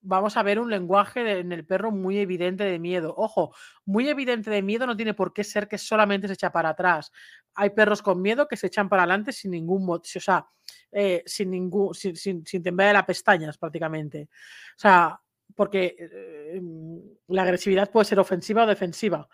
vamos 0.07 0.37
a 0.37 0.43
ver 0.43 0.59
un 0.59 0.69
lenguaje 0.69 1.39
en 1.39 1.51
el 1.51 1.65
perro 1.65 1.91
muy 1.91 2.17
evidente 2.17 2.63
de 2.63 2.79
miedo. 2.79 3.13
Ojo, 3.17 3.53
muy 3.85 4.07
evidente 4.07 4.49
de 4.49 4.61
miedo 4.61 4.87
no 4.87 4.95
tiene 4.95 5.13
por 5.13 5.33
qué 5.33 5.43
ser 5.43 5.67
que 5.67 5.77
solamente 5.77 6.27
se 6.27 6.33
echa 6.33 6.51
para 6.51 6.69
atrás. 6.69 7.11
Hay 7.55 7.71
perros 7.71 8.01
con 8.01 8.21
miedo 8.21 8.47
que 8.47 8.55
se 8.55 8.67
echan 8.67 8.87
para 8.87 9.03
adelante 9.03 9.33
sin 9.33 9.51
ningún 9.51 9.85
motivo, 9.85 10.17
o 10.17 10.21
sea, 10.21 10.47
eh, 10.91 11.23
sin 11.25 11.51
ningún, 11.51 11.93
sin, 11.93 12.15
sin, 12.15 12.63
temblar 12.63 12.87
de 12.87 12.93
las 12.93 13.05
pestañas 13.05 13.57
prácticamente. 13.57 14.29
O 14.31 14.79
sea, 14.79 15.19
porque 15.55 15.95
eh, 15.99 16.61
la 17.27 17.43
agresividad 17.43 17.91
puede 17.91 18.05
ser 18.05 18.19
ofensiva 18.19 18.63
o 18.63 18.67
defensiva. 18.67 19.27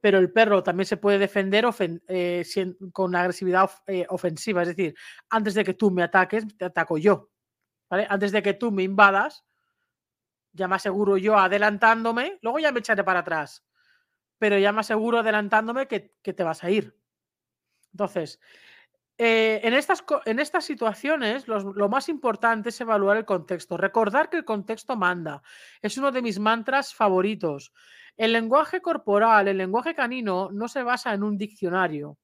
Pero 0.00 0.18
el 0.18 0.32
perro 0.32 0.62
también 0.62 0.86
se 0.86 0.96
puede 0.96 1.18
defender 1.18 1.66
eh, 2.08 2.44
con 2.92 3.14
agresividad 3.14 3.70
ofensiva. 4.08 4.62
Es 4.62 4.68
decir, 4.68 4.94
antes 5.30 5.54
de 5.54 5.64
que 5.64 5.74
tú 5.74 5.90
me 5.90 6.02
ataques, 6.02 6.44
te 6.56 6.64
ataco 6.64 6.98
yo. 6.98 7.30
Antes 7.88 8.32
de 8.32 8.42
que 8.42 8.54
tú 8.54 8.72
me 8.72 8.82
invadas, 8.82 9.44
ya 10.54 10.68
me 10.68 10.76
aseguro 10.76 11.16
yo 11.16 11.36
adelantándome, 11.38 12.38
luego 12.40 12.58
ya 12.58 12.72
me 12.72 12.78
echaré 12.78 13.04
para 13.04 13.20
atrás, 13.20 13.64
pero 14.38 14.58
ya 14.58 14.72
me 14.72 14.80
aseguro 14.80 15.18
adelantándome 15.18 15.86
que, 15.86 16.00
te 16.22 16.42
vas 16.42 16.64
a 16.64 16.70
ir. 16.70 16.96
Entonces, 17.92 18.40
eh, 19.18 19.60
en, 19.62 19.74
estas, 19.74 20.04
en, 20.24 20.38
estas, 20.38 20.64
situaciones 20.64 21.46
lo 21.46 21.88
más 21.88 22.08
importante 22.08 22.70
es 22.70 22.80
evaluar 22.80 23.16
el 23.16 23.24
contexto, 23.24 23.76
recordar 23.76 24.30
que 24.30 24.38
el 24.38 24.44
contexto 24.44 24.96
manda. 24.96 25.42
Es 25.82 25.98
uno 25.98 26.10
de 26.10 26.22
mis 26.22 26.38
mantras 26.38 26.94
favoritos. 26.94 27.72
El 28.16 28.32
lenguaje 28.32 28.80
corporal, 28.80 29.48
el 29.48 29.58
lenguaje 29.58 29.94
canino, 29.94 30.50
no 30.52 30.68
se 30.68 30.82
basa 30.82 31.14
en 31.14 31.22
un 31.22 31.36
diccionario 31.36 32.18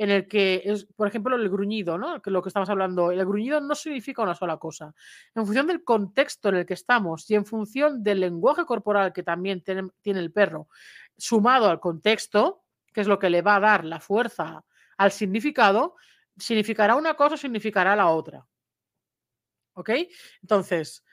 en 0.00 0.08
el 0.08 0.26
que 0.26 0.62
es, 0.64 0.86
por 0.96 1.08
ejemplo, 1.08 1.36
el 1.36 1.50
gruñido, 1.50 1.98
¿no? 1.98 2.22
Lo 2.24 2.40
que 2.40 2.48
estamos 2.48 2.70
hablando, 2.70 3.10
el 3.10 3.22
gruñido 3.26 3.60
no 3.60 3.74
significa 3.74 4.22
una 4.22 4.34
sola 4.34 4.56
cosa. 4.56 4.94
En 5.34 5.44
función 5.44 5.66
del 5.66 5.84
contexto 5.84 6.48
en 6.48 6.54
el 6.54 6.64
que 6.64 6.72
estamos 6.72 7.30
y 7.30 7.34
en 7.34 7.44
función 7.44 8.02
del 8.02 8.20
lenguaje 8.20 8.64
corporal 8.64 9.12
que 9.12 9.22
también 9.22 9.62
tiene, 9.62 9.90
el 10.02 10.32
perro, 10.32 10.68
sumado 11.18 11.68
al 11.68 11.80
contexto, 11.80 12.64
que 12.94 13.02
es 13.02 13.08
lo 13.08 13.18
que 13.18 13.28
le 13.28 13.42
va 13.42 13.56
a 13.56 13.60
dar 13.60 13.84
la 13.84 14.00
fuerza 14.00 14.64
al 14.96 15.12
significado, 15.12 15.96
significará 16.38 16.94
una 16.94 17.12
cosa 17.12 17.34
o 17.34 17.36
significará 17.36 17.94
la 17.94 18.08
otra. 18.08 18.46
¿Ok? 19.74 19.90
Entonces, 20.40 21.04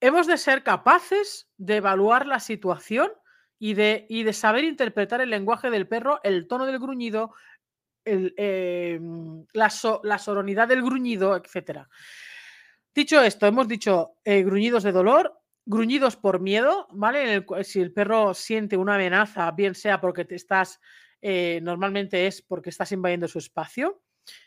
hemos 0.00 0.26
de 0.26 0.38
ser 0.38 0.62
capaces 0.62 1.50
de 1.58 1.76
evaluar 1.76 2.26
la 2.26 2.40
situación 2.40 3.12
y 3.58 3.72
de 3.74 4.32
saber 4.34 4.64
interpretar 4.64 5.22
el 5.22 5.30
lenguaje 5.30 5.70
del 5.70 5.88
perro, 5.88 6.20
el 6.22 6.46
tono 6.46 6.66
del 6.66 6.78
gruñido, 6.78 7.34
Em, 8.08 9.44
la, 9.52 9.68
soronidad 9.68 10.68
del 10.68 10.80
gruñido, 10.80 11.34
etc. 11.34 11.80
Dicho 12.94 13.20
esto, 13.20 13.46
hemos 13.46 13.66
dicho 13.66 14.12
eh, 14.24 14.44
gruñidos 14.44 14.84
de 14.84 14.92
dolor, 14.92 15.40
gruñidos 15.64 16.16
por 16.16 16.38
miedo, 16.38 16.86
¿vale? 16.92 17.44
si 17.64 17.80
el 17.80 17.92
perro 17.92 18.32
siente 18.32 18.76
una 18.76 18.94
amenaza, 18.94 19.50
bien 19.50 19.74
sea 19.74 20.00
porque 20.00 20.24
te 20.24 20.36
estás, 20.36 20.80
eh, 21.20 21.58
normalmente 21.64 22.28
es 22.28 22.42
porque 22.42 22.70
estás 22.70 22.92
invadiendo 22.92 23.26
su 23.26 23.40
espacio, 23.40 24.00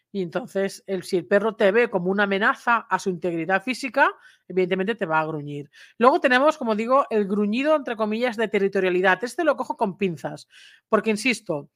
y 0.10 0.22
entonces 0.22 0.82
el, 0.88 1.04
si 1.04 1.18
el 1.18 1.28
perro 1.28 1.56
te 1.56 1.74
ve 1.74 1.90
como 1.90 2.10
una 2.10 2.24
amenaza 2.24 2.78
a 2.90 2.98
su 2.98 3.10
integridad 3.10 3.62
física, 3.62 4.10
evidentemente 4.48 4.96
te 4.96 5.06
va 5.06 5.20
a 5.20 5.26
gruñir. 5.26 5.70
Luego 5.98 6.22
tenemos, 6.22 6.58
como 6.58 6.76
digo, 6.76 7.06
el 7.10 7.28
gruñido, 7.28 7.76
entre 7.76 7.98
comillas, 7.98 8.38
de 8.38 8.48
territorialidad. 8.48 9.22
Este 9.22 9.44
lo 9.44 9.58
cojo 9.58 9.76
con 9.76 9.98
pinzas, 9.98 10.48
porque, 10.88 11.12
insisto, 11.12 11.70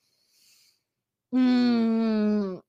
Mm, 1.35 2.59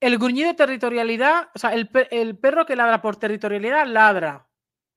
el 0.00 0.18
gruñido 0.18 0.48
de 0.48 0.54
territorialidad, 0.54 1.48
o 1.54 1.58
sea, 1.60 1.72
el, 1.74 1.88
perro 1.88 2.66
que 2.66 2.74
ladra 2.74 3.00
por 3.00 3.16
territorialidad 3.16 3.86
ladra. 3.86 4.48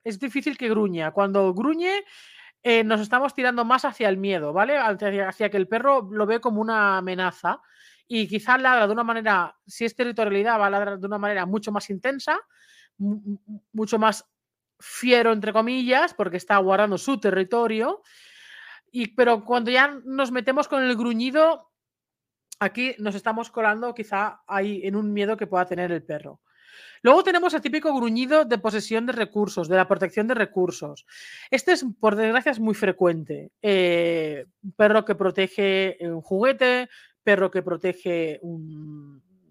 Es 0.04 0.20
difícil 0.20 0.58
que 0.58 0.68
gruña. 0.70 1.12
Cuando 1.12 1.54
gruñe, 1.54 2.04
eh, 2.64 2.84
nos 2.84 3.00
estamos 3.02 3.36
tirando 3.36 3.66
más 3.66 3.86
hacia 3.86 4.10
el 4.10 4.18
miedo, 4.18 4.52
¿vale? 4.52 4.78
Hacia, 4.80 5.50
que 5.52 5.58
el 5.58 5.68
perro 5.68 6.10
lo 6.12 6.26
ve 6.26 6.42
como 6.42 6.60
una 6.60 6.98
amenaza 6.98 7.62
y 8.08 8.28
quizás 8.28 8.60
ladra 8.60 8.88
de 8.88 8.94
una 8.94 9.04
manera, 9.04 9.56
si 9.68 9.86
es 9.86 9.96
territorialidad, 9.96 10.60
va 10.60 10.66
a 10.66 10.72
ladrar 10.72 10.98
de 11.00 11.06
una 11.06 11.20
manera 11.20 11.46
mucho 11.46 11.72
más 11.72 11.88
intensa, 11.92 12.40
mucho 12.98 14.00
más 14.00 14.28
fiero, 14.80 15.34
entre 15.34 15.54
comillas, 15.54 16.16
porque 16.16 16.38
está 16.38 16.58
guardando 16.58 16.98
su 16.98 17.20
territorio. 17.20 18.02
Y, 18.92 19.14
pero 19.16 19.46
cuando 19.46 19.70
ya 19.70 20.00
nos 20.04 20.32
metemos 20.32 20.68
con 20.68 20.84
el 20.84 20.96
gruñido, 20.96 21.71
aquí 22.62 22.96
nos 23.00 23.16
estamos 23.16 23.50
colando 23.50 23.94
quizá 23.94 24.42
ahí 24.48 24.82
en 24.84 24.96
un 24.96 25.12
miedo 25.12 25.36
que 25.36 25.48
pueda 25.48 25.66
tener 25.66 25.92
el 25.92 26.04
perro. 26.04 26.40
Luego 27.02 27.24
tenemos 27.24 27.54
el 27.56 27.62
típico 27.62 27.94
gruñido 27.94 28.46
de 28.46 28.60
posesión 28.60 29.08
de 29.08 29.14
recursos, 29.14 29.68
de 29.68 29.76
la 29.76 29.88
protección 29.88 30.28
de 30.28 30.36
recursos. 30.36 31.06
Este 31.50 31.72
es, 31.72 31.84
por 32.00 32.16
desgracia, 32.16 32.52
es 32.52 32.60
muy 32.60 32.76
frecuente. 32.76 33.52
Eh, 33.62 34.46
perro 34.78 35.04
que 35.04 35.16
protege 35.16 35.98
un 36.02 36.22
juguete, 36.22 36.90
perro 37.24 37.50
que 37.50 37.64
protege 37.64 38.40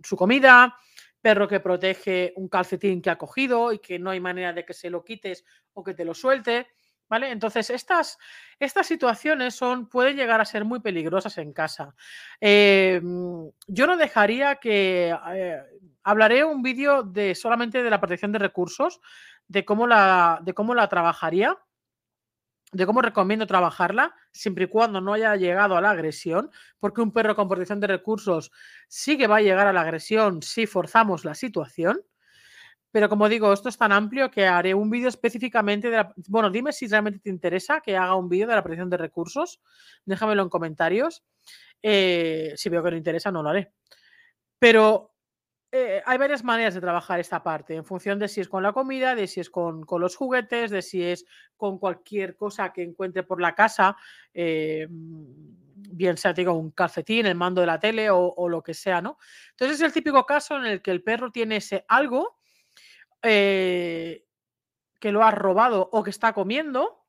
su 0.02 0.16
comida, 0.16 0.76
perro 1.20 1.48
que 1.48 1.58
protege 1.58 2.32
un 2.36 2.48
calcetín 2.48 3.02
que 3.02 3.10
ha 3.10 3.18
cogido 3.18 3.72
y 3.72 3.80
que 3.80 3.98
no 3.98 4.10
hay 4.10 4.20
manera 4.20 4.52
de 4.52 4.64
que 4.64 4.72
se 4.72 4.88
lo 4.88 5.02
quites 5.02 5.44
o 5.72 5.82
que 5.82 5.94
te 5.94 6.04
lo 6.04 6.14
suelte. 6.14 6.68
¿Vale? 7.10 7.30
Entonces, 7.32 7.68
estas, 7.70 8.18
estas 8.60 8.86
situaciones 8.86 9.56
son, 9.56 9.88
pueden 9.88 10.16
llegar 10.16 10.40
a 10.40 10.44
ser 10.44 10.64
muy 10.64 10.78
peligrosas 10.78 11.36
en 11.38 11.52
casa. 11.52 11.94
Em, 12.40 13.50
yo 13.66 13.86
no 13.86 13.96
dejaría 13.96 14.56
que... 14.56 15.14
Eh, 15.34 15.60
hablaré 16.04 16.44
un 16.44 16.62
vídeo 16.62 17.02
de 17.02 17.34
solamente 17.34 17.82
de 17.82 17.90
la 17.90 18.00
protección 18.00 18.32
de 18.32 18.38
recursos, 18.38 19.00
de 19.48 19.64
cómo 19.64 19.86
la, 19.88 20.38
de 20.42 20.54
cómo 20.54 20.74
la 20.74 20.88
trabajaría, 20.88 21.58
de 22.72 22.86
cómo 22.86 23.02
recomiendo 23.02 23.46
trabajarla, 23.46 24.14
siempre 24.30 24.64
y 24.64 24.68
cuando 24.68 25.00
no 25.00 25.12
haya 25.12 25.34
llegado 25.34 25.76
a 25.76 25.80
la 25.80 25.90
agresión, 25.90 26.50
porque 26.78 27.00
un 27.00 27.12
perro 27.12 27.34
con 27.34 27.48
protección 27.48 27.80
de 27.80 27.88
recursos 27.88 28.52
sí 28.86 29.18
que 29.18 29.26
va 29.26 29.38
a 29.38 29.42
llegar 29.42 29.66
a 29.66 29.72
la 29.72 29.80
agresión 29.80 30.42
si 30.42 30.66
forzamos 30.66 31.24
la 31.24 31.34
situación. 31.34 32.00
Pero 32.92 33.08
como 33.08 33.28
digo, 33.28 33.52
esto 33.52 33.68
es 33.68 33.78
tan 33.78 33.92
amplio 33.92 34.30
que 34.30 34.46
haré 34.46 34.74
un 34.74 34.90
vídeo 34.90 35.08
específicamente 35.08 35.90
de 35.90 35.96
la... 35.96 36.12
Bueno, 36.28 36.50
dime 36.50 36.72
si 36.72 36.88
realmente 36.88 37.20
te 37.20 37.30
interesa 37.30 37.80
que 37.80 37.96
haga 37.96 38.16
un 38.16 38.28
vídeo 38.28 38.48
de 38.48 38.54
la 38.54 38.62
protección 38.62 38.90
de 38.90 38.96
recursos. 38.96 39.60
Déjamelo 40.04 40.42
en 40.42 40.48
comentarios. 40.48 41.22
Eh, 41.82 42.52
si 42.56 42.68
veo 42.68 42.82
que 42.82 42.90
no 42.90 42.96
interesa, 42.96 43.30
no 43.30 43.42
lo 43.42 43.50
haré. 43.50 43.72
Pero 44.58 45.10
eh, 45.72 46.02
hay 46.04 46.18
varias 46.18 46.42
maneras 46.42 46.74
de 46.74 46.80
trabajar 46.80 47.20
esta 47.20 47.44
parte, 47.44 47.76
en 47.76 47.84
función 47.84 48.18
de 48.18 48.26
si 48.26 48.40
es 48.40 48.48
con 48.48 48.64
la 48.64 48.72
comida, 48.72 49.14
de 49.14 49.28
si 49.28 49.38
es 49.38 49.50
con, 49.50 49.86
los 49.88 50.16
juguetes, 50.16 50.72
de 50.72 50.82
si 50.82 51.00
es 51.04 51.24
con 51.56 51.78
cualquier 51.78 52.36
cosa 52.36 52.72
que 52.72 52.82
encuentre 52.82 53.22
por 53.22 53.40
la 53.40 53.54
casa, 53.54 53.96
eh, 54.34 54.88
bien 54.90 56.16
sea 56.16 56.32
digo, 56.32 56.54
un 56.54 56.72
calcetín, 56.72 57.26
el 57.26 57.36
mando 57.36 57.60
de 57.60 57.68
la 57.68 57.78
tele 57.78 58.10
o, 58.10 58.48
lo 58.48 58.62
que 58.62 58.74
sea, 58.74 59.00
¿no? 59.00 59.16
Entonces 59.50 59.76
es 59.76 59.86
el 59.86 59.92
típico 59.92 60.26
caso 60.26 60.56
en 60.56 60.66
el 60.66 60.82
que 60.82 60.90
el 60.90 61.04
perro 61.04 61.30
tiene 61.30 61.56
ese 61.56 61.84
algo 61.86 62.39
eh, 63.22 64.26
que 64.98 65.12
lo 65.12 65.22
ha 65.22 65.30
robado 65.30 65.88
o 65.92 66.02
que 66.02 66.10
está 66.10 66.32
comiendo, 66.32 67.00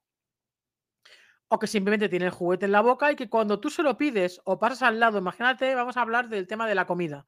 o 1.53 1.59
que 1.59 1.67
simplemente 1.67 2.07
tiene 2.07 2.25
el 2.25 2.31
juguete 2.31 2.65
en 2.65 2.71
la 2.71 2.81
boca 2.81 3.11
y 3.11 3.15
que 3.17 3.29
cuando 3.29 3.59
tú 3.59 3.69
se 3.69 3.83
lo 3.83 3.97
pides 3.97 4.39
o 4.45 4.57
pasas 4.57 4.83
al 4.83 4.99
lado, 5.01 5.17
imagínate, 5.17 5.75
vamos 5.75 5.97
a 5.97 6.01
hablar 6.01 6.29
del 6.29 6.47
tema 6.47 6.65
de 6.65 6.75
la 6.75 6.87
comida. 6.87 7.25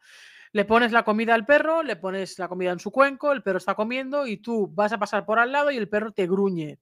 Le 0.54 0.64
pones 0.64 0.94
la 0.94 1.04
comida 1.04 1.34
al 1.34 1.46
perro, 1.46 1.84
le 1.84 1.98
pones 1.98 2.40
la 2.40 2.48
comida 2.48 2.72
en 2.72 2.80
su 2.80 2.90
cuenco, 2.90 3.34
el 3.34 3.44
perro 3.44 3.58
está 3.58 3.76
comiendo 3.76 4.26
y 4.26 4.38
tú 4.38 4.70
vas 4.74 4.94
a 4.94 4.98
pasar 4.98 5.26
por 5.26 5.40
al 5.40 5.52
lado 5.52 5.72
y 5.72 5.78
el 5.78 5.90
perro 5.90 6.14
te 6.14 6.26
gruñe. 6.26 6.80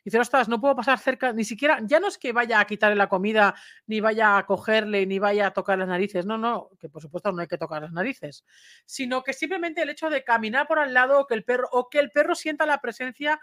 Y 0.00 0.04
dices, 0.10 0.20
ostras, 0.20 0.48
no 0.48 0.60
puedo 0.60 0.76
pasar 0.76 0.98
cerca, 0.98 1.32
ni 1.32 1.44
siquiera, 1.44 1.78
ya 1.82 1.98
no 1.98 2.08
es 2.08 2.18
que 2.18 2.32
vaya 2.32 2.60
a 2.60 2.66
quitarle 2.66 2.96
la 2.96 3.08
comida, 3.08 3.54
ni 3.86 4.00
vaya 4.00 4.36
a 4.36 4.44
cogerle, 4.44 5.06
ni 5.06 5.18
vaya 5.18 5.46
a 5.46 5.52
tocar 5.52 5.78
las 5.78 5.88
narices. 5.88 6.26
No, 6.26 6.36
no, 6.36 6.70
que 6.78 6.88
por 6.88 7.00
supuesto 7.00 7.32
no 7.32 7.40
hay 7.40 7.48
que 7.48 7.56
tocar 7.56 7.82
las 7.82 7.92
narices. 7.92 8.44
Sino 8.84 9.22
que 9.22 9.32
simplemente 9.32 9.82
el 9.82 9.90
hecho 9.90 10.10
de 10.10 10.22
caminar 10.22 10.66
por 10.66 10.78
al 10.78 10.92
lado 10.92 11.20
o 11.20 11.26
que 11.26 11.34
el 11.34 11.44
perro, 11.44 11.68
o 11.72 11.88
que 11.88 11.98
el 11.98 12.10
perro 12.10 12.34
sienta 12.34 12.66
la 12.66 12.80
presencia 12.80 13.40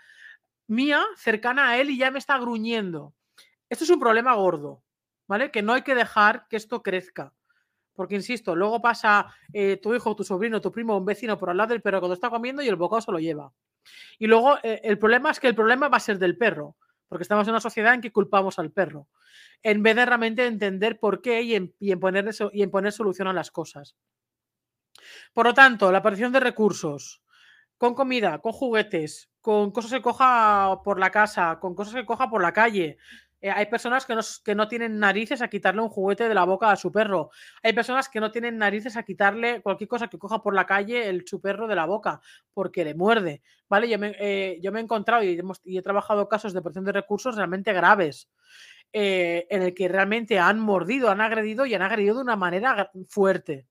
mía 0.68 1.04
cercana 1.18 1.70
a 1.70 1.78
él 1.78 1.90
y 1.90 1.98
ya 1.98 2.12
me 2.12 2.20
está 2.20 2.38
gruñendo. 2.38 3.16
Esto 3.70 3.84
es 3.84 3.90
un 3.90 4.00
problema 4.00 4.34
gordo, 4.36 4.84
¿vale? 5.28 5.50
Que 5.50 5.62
no 5.62 5.74
hay 5.74 5.82
que 5.82 5.96
dejar 5.96 6.48
que 6.48 6.58
esto 6.58 6.84
crezca. 6.84 7.34
Porque, 7.94 8.16
insisto, 8.16 8.56
luego 8.56 8.82
pasa 8.82 9.28
eh, 9.54 9.78
tu 9.78 9.94
hijo, 9.94 10.16
tu 10.16 10.24
sobrino, 10.24 10.62
tu 10.62 10.72
primo, 10.72 10.98
un 10.98 11.06
vecino 11.06 11.38
por 11.38 11.50
al 11.50 11.58
lado 11.58 11.70
del 11.70 11.82
perro 11.82 12.00
cuando 12.00 12.14
está 12.14 12.30
comiendo 12.30 12.62
y 12.62 12.68
el 12.68 12.76
bocado 12.76 13.02
se 13.02 13.12
lo 13.12 13.20
lleva. 13.20 13.52
Y 14.18 14.28
luego 14.28 14.58
eh, 14.64 14.82
el 14.84 14.98
problema 14.98 15.32
es 15.32 15.40
que 15.40 15.48
el 15.48 15.56
problema 15.56 15.90
va 15.90 15.98
a 15.98 16.02
ser 16.02 16.18
del 16.18 16.38
perro, 16.38 16.76
porque 17.08 17.24
estamos 17.24 17.48
en 17.48 17.52
una 17.52 17.60
sociedad 17.60 17.94
en 17.94 18.02
que 18.02 18.12
culpamos 18.12 18.60
al 18.60 18.72
perro, 18.72 19.08
en 19.64 19.84
vez 19.84 19.96
de 19.96 20.06
realmente 20.06 20.46
entender 20.46 21.00
por 21.00 21.22
qué 21.22 21.42
y 21.42 21.56
en, 21.56 21.74
poner, 22.00 22.30
y 22.54 22.64
en 22.64 22.72
poner 22.72 22.92
solución 22.92 23.28
a 23.28 23.34
las 23.34 23.52
cosas. 23.52 23.96
Por 25.34 25.46
lo 25.46 25.54
tanto, 25.54 25.92
la 25.92 26.00
aparición 26.00 26.32
de 26.32 26.40
recursos 26.40 27.22
con 27.78 27.96
comida, 27.96 28.40
con 28.40 28.52
juguetes, 28.52 29.32
con 29.42 29.72
cosas 29.72 29.92
que 29.92 30.02
coja 30.02 30.82
por 30.84 31.00
la 31.00 31.10
casa, 31.10 31.58
con 31.60 31.74
cosas 31.74 31.96
que 31.96 32.06
coja 32.06 32.30
por 32.30 32.42
la 32.42 32.54
calle, 32.54 32.98
eh, 33.42 33.50
hay 33.50 33.66
personas 33.66 34.06
que 34.06 34.56
no, 34.56 34.68
tienen 34.68 35.00
narices 35.00 35.42
a 35.42 35.48
quitarle 35.48 35.82
un 35.82 35.90
juguete 35.90 36.30
de 36.30 36.36
la 36.36 36.46
boca 36.46 36.72
a 36.72 36.76
su 36.76 36.92
perro. 36.92 37.32
Hay 37.64 37.74
personas 37.74 38.08
que 38.08 38.20
no 38.20 38.32
tienen 38.32 38.58
narices 38.58 38.96
a 38.98 39.04
quitarle 39.04 39.62
cualquier 39.62 39.88
cosa 39.88 40.08
que 40.08 40.20
coja 40.20 40.44
por 40.44 40.54
la 40.54 40.66
calle 40.66 41.10
el 41.10 41.28
su 41.28 41.42
perro 41.42 41.68
de 41.68 41.76
la 41.76 41.86
boca 41.86 42.22
porque 42.54 42.86
le 42.86 42.94
muerde. 42.94 43.42
¿Vale? 43.68 43.90
Yo 43.90 43.98
me, 43.98 44.16
eh, 44.20 44.62
he 44.62 44.80
encontrado 44.80 45.24
y, 45.24 45.42
he 45.66 45.82
trabajado 45.82 46.30
casos 46.30 46.54
de 46.54 46.62
protección 46.62 46.86
de 46.86 46.92
recursos 46.92 47.36
realmente 47.36 47.74
graves. 47.74 48.30
Eh, 48.94 49.48
en 49.50 49.62
el 49.62 49.74
que 49.74 49.88
realmente 49.88 50.38
han 50.38 50.60
mordido, 50.60 51.10
han 51.10 51.22
agredido 51.22 51.66
y 51.66 51.74
han 51.74 51.82
agredido 51.82 52.16
de 52.16 52.22
una 52.22 52.36
manera 52.36 52.92
fuerte. 53.08 53.66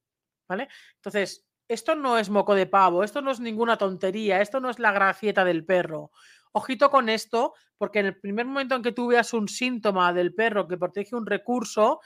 ¿Vale? 0.49 0.69
Entonces, 0.97 1.47
esto 1.69 1.95
no 1.95 2.19
es 2.19 2.31
moco 2.31 2.57
de 2.57 2.67
pavo, 2.67 3.05
esto 3.05 3.23
no 3.23 3.31
es 3.31 3.39
ninguna 3.39 3.79
tontería, 3.79 4.41
esto 4.41 4.59
no 4.59 4.71
es 4.71 4.81
la 4.81 4.91
gracieta 4.91 5.45
del 5.45 5.65
perro. 5.65 6.11
Ojito 6.53 6.91
con 6.91 7.09
esto, 7.09 7.55
porque 7.79 8.01
en 8.01 8.07
el 8.07 8.21
primer 8.21 8.47
momento 8.47 8.75
en 8.75 8.83
que 8.83 8.93
tú 8.93 9.09
veas 9.09 9.33
un 9.33 9.49
síntoma 9.49 10.13
del 10.13 10.35
perro 10.35 10.67
que 10.67 10.77
protege 10.77 11.15
un 11.15 11.27
recurso, 11.27 12.01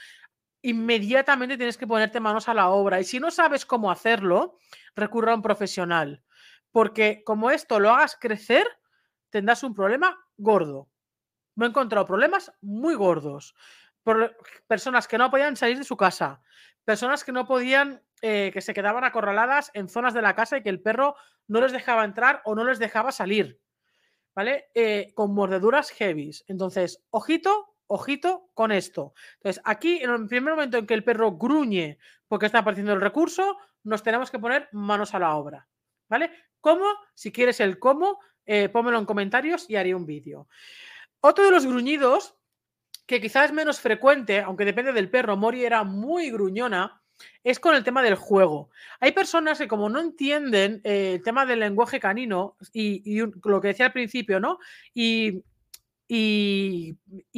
inmediatamente 0.61 1.57
tienes 1.57 1.77
que 1.77 1.87
ponerte 1.87 2.19
manos 2.19 2.47
a 2.49 2.53
la 2.53 2.69
obra. 2.69 2.99
Y 2.99 3.03
si 3.03 3.19
no 3.19 3.31
sabes 3.31 3.65
cómo 3.65 3.91
hacerlo, 3.91 4.57
recurra 4.95 5.31
a 5.31 5.35
un 5.35 5.41
profesional. 5.41 6.23
Porque 6.71 7.23
como 7.23 7.51
esto 7.51 7.79
lo 7.79 7.91
hagas 7.91 8.17
crecer, 8.19 8.67
tendrás 9.29 9.63
un 9.63 9.73
problema 9.73 10.17
gordo. 10.37 10.89
Me 11.55 11.65
he 11.65 11.69
encontrado 11.69 12.05
problemas 12.05 12.51
muy 12.61 12.95
gordos. 12.95 13.55
Por 14.03 14.37
personas 14.67 15.07
que 15.07 15.17
no 15.17 15.31
podían 15.31 15.55
salir 15.55 15.77
de 15.77 15.83
su 15.83 15.97
casa, 15.97 16.41
personas 16.83 17.23
que 17.23 17.31
no 17.31 17.47
podían, 17.47 18.03
eh, 18.21 18.51
que 18.53 18.61
se 18.61 18.73
quedaban 18.73 19.03
acorraladas 19.03 19.71
en 19.73 19.89
zonas 19.89 20.13
de 20.13 20.21
la 20.21 20.35
casa 20.35 20.57
y 20.57 20.63
que 20.63 20.69
el 20.69 20.81
perro 20.81 21.15
no 21.47 21.61
les 21.61 21.71
dejaba 21.71 22.05
entrar 22.05 22.41
o 22.45 22.55
no 22.55 22.63
les 22.63 22.77
dejaba 22.77 23.11
salir. 23.11 23.59
¿Vale? 24.35 24.69
Eh, 24.73 25.13
con 25.15 25.33
mordeduras 25.33 25.89
heavies. 25.91 26.43
Entonces, 26.47 27.03
ojito, 27.09 27.75
ojito 27.87 28.49
con 28.53 28.71
esto. 28.71 29.13
Entonces, 29.37 29.61
aquí, 29.65 29.99
en 30.01 30.11
el 30.11 30.27
primer 30.27 30.53
momento 30.53 30.77
en 30.77 30.85
que 30.85 30.93
el 30.93 31.03
perro 31.03 31.31
gruñe 31.37 31.97
porque 32.27 32.47
está 32.47 32.59
apareciendo 32.59 32.93
el 32.93 33.01
recurso, 33.01 33.57
nos 33.83 34.03
tenemos 34.03 34.29
que 34.29 34.39
poner 34.39 34.67
manos 34.71 35.13
a 35.13 35.19
la 35.19 35.35
obra, 35.35 35.67
¿vale? 36.09 36.31
¿Cómo? 36.59 36.85
Si 37.13 37.31
quieres 37.31 37.59
el 37.59 37.79
cómo, 37.79 38.19
eh, 38.45 38.71
en 38.73 39.05
comentarios 39.05 39.69
y 39.69 39.75
haré 39.75 39.95
un 39.95 40.05
vídeo. 40.05 40.47
Otro 41.21 41.45
de 41.45 41.51
los 41.51 41.65
gruñidos, 41.65 42.35
que 43.05 43.21
quizás 43.21 43.45
es 43.45 43.53
menos 43.53 43.79
frecuente, 43.79 44.41
aunque 44.41 44.65
depende 44.65 44.91
del 44.91 45.09
perro, 45.09 45.37
Mori 45.37 45.63
era 45.63 45.83
muy 45.83 46.31
gruñona, 46.31 47.03
es 47.43 47.59
con 47.59 47.75
el 47.75 47.83
tema 47.83 48.01
del 48.01 48.15
juego. 48.15 48.69
Hay 48.99 49.11
personas 49.11 49.59
que 49.59 49.67
como 49.67 49.87
no 49.87 49.99
entienden 49.99 50.81
eh, 50.83 51.13
el 51.15 51.23
tema 51.23 51.45
del 51.45 51.59
lenguaje 51.59 51.99
canino 51.99 52.57
y, 52.73 53.21
lo 53.43 53.61
que 53.61 53.69
decía 53.69 53.85
al 53.87 53.93
principio, 53.93 54.39
¿no? 54.39 54.57
Y, 54.93 55.43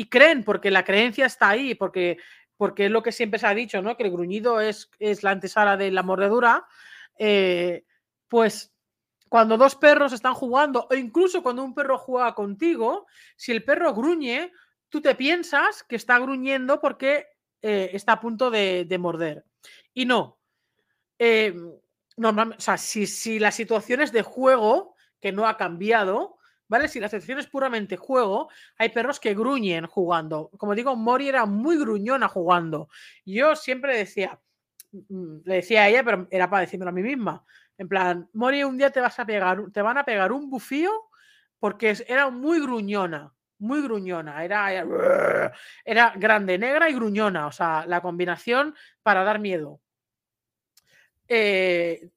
creen, 0.10 0.44
porque 0.46 0.72
la 0.72 0.86
creencia 0.86 1.26
está 1.26 1.50
ahí, 1.50 1.76
porque, 1.76 2.18
porque 2.56 2.86
es 2.86 2.92
lo 2.92 3.04
que 3.04 3.12
siempre 3.12 3.40
se 3.40 3.48
ha 3.48 3.54
dicho, 3.54 3.82
¿no? 3.82 3.98
Que 3.98 4.04
el 4.04 4.12
gruñido 4.12 4.62
es, 4.62 4.90
es 5.00 5.24
la 5.24 5.32
antesala 5.32 5.76
de 5.76 5.92
la 5.92 6.04
mordedura, 6.04 6.66
eh, 7.20 7.84
pues 8.30 8.74
cuando 9.28 9.58
dos 9.58 9.76
perros 9.76 10.14
están 10.14 10.36
jugando, 10.36 10.88
o 10.90 10.96
incluso 10.96 11.44
cuando 11.44 11.66
un 11.66 11.76
perro 11.76 11.98
juega 11.98 12.34
contigo, 12.34 13.08
si 13.36 13.52
el 13.52 13.66
perro 13.66 13.94
gruñe, 13.94 14.54
tú 14.88 15.02
te 15.02 15.16
piensas 15.16 15.84
que 15.84 15.98
está 15.98 16.18
gruñendo 16.18 16.80
porque 16.80 17.26
eh, 17.62 17.90
está 17.92 18.14
a 18.14 18.22
punto 18.22 18.50
de 18.50 18.98
morder. 18.98 19.44
Y 19.98 20.06
no. 20.06 20.38
Em, 21.18 21.72
normalmente, 22.18 22.62
o 22.62 22.62
sea, 22.62 22.78
si, 22.78 23.40
la 23.40 23.52
situación 23.52 24.00
es 24.00 24.12
de 24.12 24.22
juego, 24.22 24.94
que 25.20 25.32
no 25.32 25.48
ha 25.48 25.58
cambiado, 25.58 26.38
¿vale? 26.68 26.88
Si 26.88 27.00
la 27.00 27.10
situación 27.10 27.40
es 27.40 27.48
puramente 27.48 27.98
juego, 27.98 28.48
hay 28.78 28.90
perros 28.90 29.20
que 29.20 29.34
gruñen 29.34 29.88
jugando. 29.88 30.52
Como 30.60 30.76
digo, 30.76 30.96
Mori 30.96 31.30
era 31.30 31.48
muy 31.48 31.80
gruñona 31.80 32.28
jugando. 32.28 32.90
Yo 33.26 33.56
siempre 33.56 33.98
decía, 33.98 34.40
mm, 34.92 35.38
le 35.46 35.56
decía 35.56 35.82
a 35.82 35.90
ella, 35.90 36.04
pero 36.04 36.28
era 36.30 36.48
para 36.48 36.62
decírmelo 36.62 36.90
a 36.90 36.94
mí 36.94 37.02
misma. 37.02 37.44
En 37.76 37.88
plan, 37.88 38.30
Mori, 38.34 38.64
un 38.64 38.78
día 38.78 38.92
te 38.92 39.02
vas 39.02 39.18
a 39.18 39.26
pegar, 39.26 39.64
te 39.74 39.82
van 39.82 39.98
a 39.98 40.06
pegar 40.06 40.32
un 40.32 40.48
bufío 40.48 40.92
porque 41.58 41.98
era 42.08 42.30
muy 42.30 42.62
gruñona, 42.62 43.34
muy 43.58 43.82
gruñona. 43.82 44.44
Era, 44.46 45.52
era 45.84 46.14
grande, 46.16 46.60
negra 46.60 46.88
y 46.88 46.94
gruñona. 46.94 47.48
O 47.48 47.52
sea, 47.52 47.84
la 47.88 48.02
combinación 48.02 48.76
para 49.02 49.24
dar 49.24 49.40
miedo. 49.40 49.82
Eh, 51.28 52.10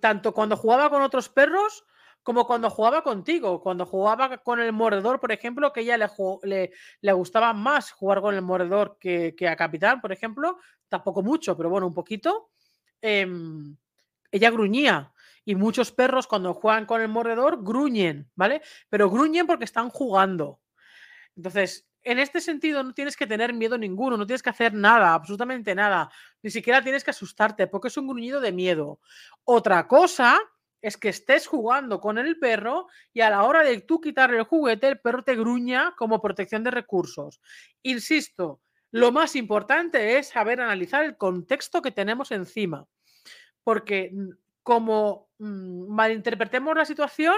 tanto 0.00 0.32
cuando 0.32 0.56
jugaba 0.56 0.90
con 0.90 1.02
otros 1.02 1.28
perros 1.28 1.84
como 2.22 2.46
cuando 2.46 2.70
jugaba 2.70 3.02
contigo. 3.02 3.60
Cuando 3.60 3.86
jugaba 3.86 4.38
con 4.38 4.60
el 4.60 4.72
mordedor, 4.72 5.20
por 5.20 5.32
ejemplo, 5.32 5.72
que 5.72 5.80
ella 5.80 5.96
le, 5.96 6.70
le, 7.00 7.12
gustaba 7.12 7.52
más 7.52 7.90
jugar 7.92 8.20
con 8.20 8.34
el 8.34 8.42
mordedor 8.42 8.98
que, 9.00 9.34
a 9.48 9.56
Capitán, 9.56 10.00
por 10.00 10.12
ejemplo. 10.12 10.58
Tampoco 10.88 11.22
mucho, 11.22 11.56
pero 11.56 11.70
bueno, 11.70 11.86
un 11.86 11.94
poquito. 11.94 12.50
Em, 13.00 13.76
ella 14.30 14.50
gruñía. 14.50 15.12
Y 15.44 15.54
muchos 15.54 15.90
perros 15.90 16.26
cuando 16.26 16.52
juegan 16.54 16.86
con 16.86 17.00
el 17.00 17.08
mordedor 17.08 17.64
gruñen, 17.64 18.30
¿vale? 18.34 18.62
Pero 18.88 19.10
gruñen 19.10 19.46
porque 19.46 19.64
están 19.64 19.88
jugando. 19.88 20.60
Entonces, 21.34 21.89
en 22.02 22.18
este 22.18 22.40
sentido 22.40 22.82
no 22.82 22.94
tienes 22.94 23.16
que 23.16 23.26
tener 23.26 23.52
miedo 23.52 23.76
ninguno, 23.76 24.16
no 24.16 24.26
tienes 24.26 24.42
que 24.42 24.50
hacer 24.50 24.72
nada, 24.72 25.14
absolutamente 25.14 25.74
nada. 25.74 26.10
Ni 26.42 26.50
siquiera 26.50 26.82
tienes 26.82 27.04
que 27.04 27.10
asustarte 27.10 27.66
porque 27.66 27.88
es 27.88 27.96
un 27.96 28.08
gruñido 28.08 28.40
de 28.40 28.52
miedo. 28.52 29.00
Otra 29.44 29.86
cosa 29.86 30.38
es 30.82 30.96
que 30.96 31.10
estés 31.10 31.46
jugando 31.46 32.00
con 32.00 32.18
el 32.18 32.38
perro 32.38 32.86
y 33.12 33.20
a 33.20 33.30
la 33.30 33.44
hora 33.44 33.62
de 33.62 33.80
tú 33.80 34.00
quitarle 34.00 34.38
el 34.38 34.44
juguete, 34.44 34.88
el 34.88 35.00
perro 35.00 35.22
te 35.22 35.36
gruña 35.36 35.94
como 35.96 36.22
protección 36.22 36.64
de 36.64 36.70
recursos. 36.70 37.40
Insisto, 37.82 38.60
lo 38.90 39.12
más 39.12 39.36
importante 39.36 40.18
es 40.18 40.28
saber 40.28 40.60
analizar 40.60 41.04
el 41.04 41.16
contexto 41.16 41.82
que 41.82 41.92
tenemos 41.92 42.30
encima. 42.32 42.86
Porque 43.62 44.10
mm, 44.12 44.30
como 44.62 45.30
mm, 45.38 45.92
malinterpretemos 45.92 46.74
la 46.74 46.84
situación, 46.84 47.36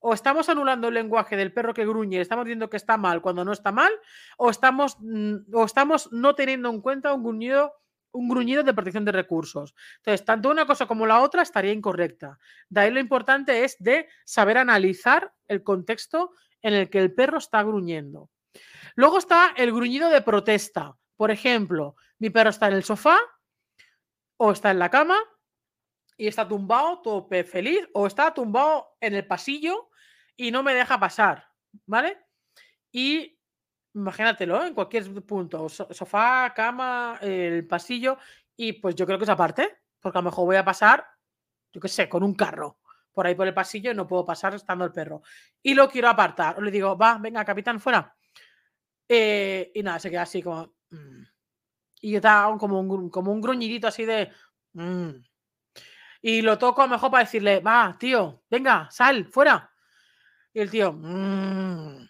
o 0.00 0.14
estamos 0.14 0.48
anulando 0.48 0.88
el 0.88 0.94
lenguaje 0.94 1.36
del 1.36 1.52
perro 1.52 1.74
que 1.74 1.86
gruñe, 1.86 2.20
estamos 2.20 2.44
diciendo 2.44 2.70
que 2.70 2.76
está 2.76 2.96
mal 2.96 3.20
cuando 3.22 3.44
no 3.44 3.52
está 3.52 3.72
mal, 3.72 3.92
o 4.36 4.50
estamos, 4.50 4.96
mm, 5.00 5.54
o 5.54 5.64
estamos 5.64 6.12
no 6.12 6.34
teniendo 6.34 6.70
en 6.70 6.80
cuenta 6.80 7.12
un 7.12 7.22
gruñido, 7.22 7.74
un 8.12 8.28
gruñido 8.28 8.62
de 8.62 8.74
protección 8.74 9.04
de 9.04 9.12
recursos. 9.12 9.74
Entonces, 9.98 10.24
tanto 10.24 10.50
una 10.50 10.66
cosa 10.66 10.86
como 10.86 11.06
la 11.06 11.20
otra 11.20 11.42
estaría 11.42 11.72
incorrecta. 11.72 12.38
De 12.68 12.80
ahí 12.80 12.90
lo 12.90 13.00
importante 13.00 13.64
es 13.64 13.76
de 13.78 14.08
saber 14.24 14.58
analizar 14.58 15.32
el 15.48 15.62
contexto 15.62 16.32
en 16.62 16.74
el 16.74 16.88
que 16.90 16.98
el 16.98 17.12
perro 17.14 17.38
está 17.38 17.62
gruñendo. 17.62 18.30
Luego 18.94 19.18
está 19.18 19.52
el 19.56 19.72
gruñido 19.72 20.08
de 20.08 20.22
protesta. 20.22 20.96
Por 21.16 21.30
ejemplo, 21.30 21.96
mi 22.18 22.30
perro 22.30 22.50
está 22.50 22.68
en 22.68 22.74
el 22.74 22.84
sofá 22.84 23.18
o 24.38 24.52
está 24.52 24.70
en 24.70 24.78
la 24.78 24.90
cama 24.90 25.18
y 26.16 26.26
está 26.26 26.46
tumbado, 26.48 27.00
todo 27.02 27.28
feliz, 27.44 27.88
o 27.92 28.06
está 28.06 28.32
tumbado 28.32 28.96
en 29.00 29.14
el 29.14 29.26
pasillo 29.26 29.90
y 30.36 30.50
no 30.50 30.62
me 30.62 30.74
deja 30.74 30.98
pasar, 30.98 31.48
¿vale? 31.86 32.18
Y 32.90 33.38
imagínatelo 33.94 34.64
en 34.64 34.74
cualquier 34.74 35.10
punto, 35.24 35.68
sofá, 35.68 36.52
cama, 36.54 37.18
el 37.20 37.66
pasillo, 37.66 38.18
y 38.56 38.74
pues 38.74 38.94
yo 38.94 39.06
creo 39.06 39.18
que 39.18 39.24
es 39.24 39.30
aparte, 39.30 39.78
porque 40.00 40.18
a 40.18 40.22
lo 40.22 40.30
mejor 40.30 40.46
voy 40.46 40.56
a 40.56 40.64
pasar, 40.64 41.06
yo 41.72 41.80
qué 41.80 41.88
sé, 41.88 42.08
con 42.08 42.22
un 42.22 42.34
carro 42.34 42.78
por 43.16 43.26
ahí 43.26 43.34
por 43.34 43.46
el 43.46 43.54
pasillo 43.54 43.90
y 43.90 43.94
no 43.94 44.06
puedo 44.06 44.26
pasar 44.26 44.54
estando 44.54 44.84
el 44.84 44.92
perro. 44.92 45.22
Y 45.62 45.72
lo 45.72 45.88
quiero 45.88 46.10
apartar. 46.10 46.58
O 46.58 46.60
le 46.60 46.70
digo, 46.70 46.98
va, 46.98 47.16
venga, 47.16 47.42
capitán, 47.46 47.80
fuera. 47.80 48.14
Eh, 49.08 49.72
y 49.74 49.82
nada, 49.82 49.98
se 49.98 50.10
queda 50.10 50.22
así 50.22 50.42
como. 50.42 50.74
Mm". 50.90 51.22
Y 52.02 52.14
está 52.14 52.54
como 52.60 52.78
un, 52.78 53.08
como 53.08 53.32
un 53.32 53.40
gruñidito 53.40 53.88
así 53.88 54.04
de. 54.04 54.30
Mm". 54.74 55.12
Y 56.22 56.42
lo 56.42 56.58
toco 56.58 56.82
a 56.82 56.86
lo 56.86 56.92
mejor 56.92 57.10
para 57.10 57.24
decirle, 57.24 57.60
va, 57.60 57.96
tío, 57.98 58.42
venga, 58.50 58.88
sal, 58.90 59.26
fuera. 59.26 59.70
Y 60.52 60.60
el 60.60 60.70
tío. 60.70 60.92
Mm". 60.92 62.08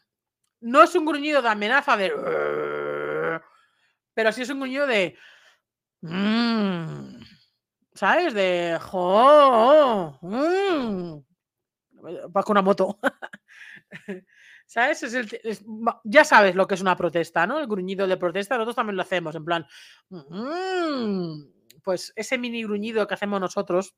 No 0.61 0.83
es 0.83 0.95
un 0.95 1.05
gruñido 1.05 1.43
de 1.43 1.49
amenaza 1.49 1.97
de. 1.97 3.41
Pero 4.15 4.33
sí 4.33 4.43
es 4.43 4.51
un 4.51 4.61
gruñido 4.61 4.87
de. 4.87 5.17
¿Sabes? 7.95 8.35
De. 8.35 8.79
¡Jo! 8.81 10.19
Va 12.35 12.43
con 12.43 12.55
una 12.55 12.63
moto. 12.63 12.99
¿Sabes? 14.67 15.05
ya 16.05 16.25
sabes 16.25 16.55
lo 16.57 16.67
que 16.67 16.75
es 16.75 16.81
una 16.81 16.97
protesta, 16.97 17.47
¿no? 17.47 17.59
El 17.59 17.69
gruñido 17.69 18.07
de 18.07 18.17
protesta, 18.17 18.57
nosotros 18.57 18.77
también 18.77 18.97
lo 18.97 19.03
hacemos, 19.03 19.35
en 19.37 19.45
plan. 19.45 19.67
Mm", 20.11 21.56
pues 21.87 22.13
ese 22.17 22.37
mini 22.37 22.65
gruñido 22.65 23.07
que 23.07 23.15
hacemos 23.15 23.41
nosotros, 23.41 23.95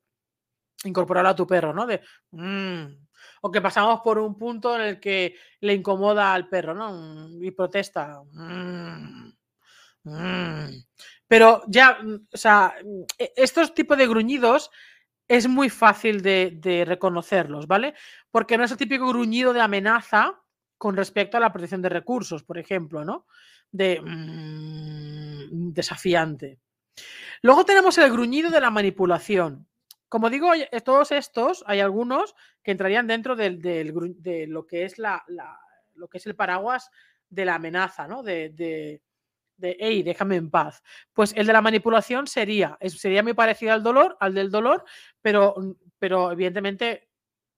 incorporarlo 0.85 1.31
a 1.31 1.35
tu 1.35 1.47
perro, 1.47 1.73
¿no? 1.73 1.87
Mm", 2.33 3.07
o 3.41 3.51
que 3.51 3.63
pasamos 3.63 4.01
por 4.03 4.19
un 4.19 4.37
punto 4.37 4.75
en 4.77 4.83
el 4.83 5.01
que 5.01 5.37
le 5.61 5.73
incomoda 5.73 6.35
al 6.35 6.51
perro, 6.51 6.75
¿no? 6.75 7.31
Y 7.41 7.51
protesta. 7.53 8.21
Mm, 8.31 9.33
pero 11.27 11.63
ya, 11.67 11.99
o 12.31 12.37
sea, 12.37 12.75
e, 13.17 13.33
estos 13.37 13.73
tipos 13.73 13.97
de 13.97 14.07
gruñidos 14.07 14.71
es 15.27 15.49
muy 15.49 15.71
fácil 15.71 16.21
de, 16.21 16.85
reconocerlos, 16.87 17.67
¿vale? 17.67 17.95
Porque 18.31 18.59
no 18.59 18.65
es 18.65 18.71
el 18.71 18.77
típico 18.77 19.09
gruñido 19.09 19.55
de 19.55 19.63
amenaza 19.63 20.39
con 20.77 20.95
respecto 20.95 21.39
a 21.39 21.41
la 21.41 21.53
protección 21.53 21.81
de 21.81 21.89
recursos, 21.89 22.45
por 22.45 22.59
ejemplo, 22.59 23.03
¿no? 23.03 23.27
De 23.73 23.99
mm, 24.03 25.73
desafiante. 25.73 26.61
Luego 27.43 27.65
tenemos 27.65 27.97
el 27.99 28.11
gruñido 28.11 28.51
de 28.51 28.61
la 28.61 28.71
manipulación. 28.71 29.67
Como 30.09 30.31
digo, 30.31 30.51
todos 30.85 31.13
estos, 31.13 31.63
hay 31.67 31.81
algunos 31.81 32.35
que 32.63 32.71
entrarían 32.71 33.07
dentro 33.07 33.37
de 33.37 34.47
lo 34.49 34.67
que 34.67 34.85
es 34.85 34.97
el 36.27 36.35
paraguas 36.35 36.91
de 37.29 37.45
la 37.45 37.57
amenaza, 37.57 38.09
¿no? 38.09 38.23
De, 38.23 38.51
de, 38.51 39.77
hey, 39.79 40.03
déjame 40.03 40.37
en 40.37 40.51
paz. 40.51 40.83
Pues 41.13 41.35
el 41.37 41.47
de 41.47 41.53
la 41.53 41.61
manipulación 41.61 42.27
sería, 42.27 42.79
sería 42.81 43.23
muy 43.23 43.35
parecido 43.35 43.73
al 43.73 43.83
dolor, 43.83 44.17
al 44.21 44.35
del 44.35 44.51
dolor, 44.51 44.85
pero, 45.21 45.55
pero 45.99 46.33
evidentemente 46.33 47.11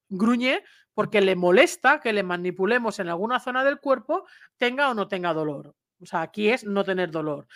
gruñe 0.09 0.63
porque 0.93 1.21
le 1.21 1.35
molesta 1.35 2.01
que 2.01 2.11
le 2.11 2.23
manipulemos 2.23 2.99
en 2.99 3.07
alguna 3.07 3.39
zona 3.39 3.63
del 3.63 3.79
cuerpo, 3.79 4.25
tenga 4.57 4.89
o 4.89 4.93
no 4.93 5.07
tenga 5.07 5.33
dolor. 5.33 5.73
O 6.01 6.05
sea, 6.05 6.21
aquí 6.21 6.49
es 6.49 6.65
no 6.65 6.83
tener 6.83 7.11
dolor. 7.11 7.47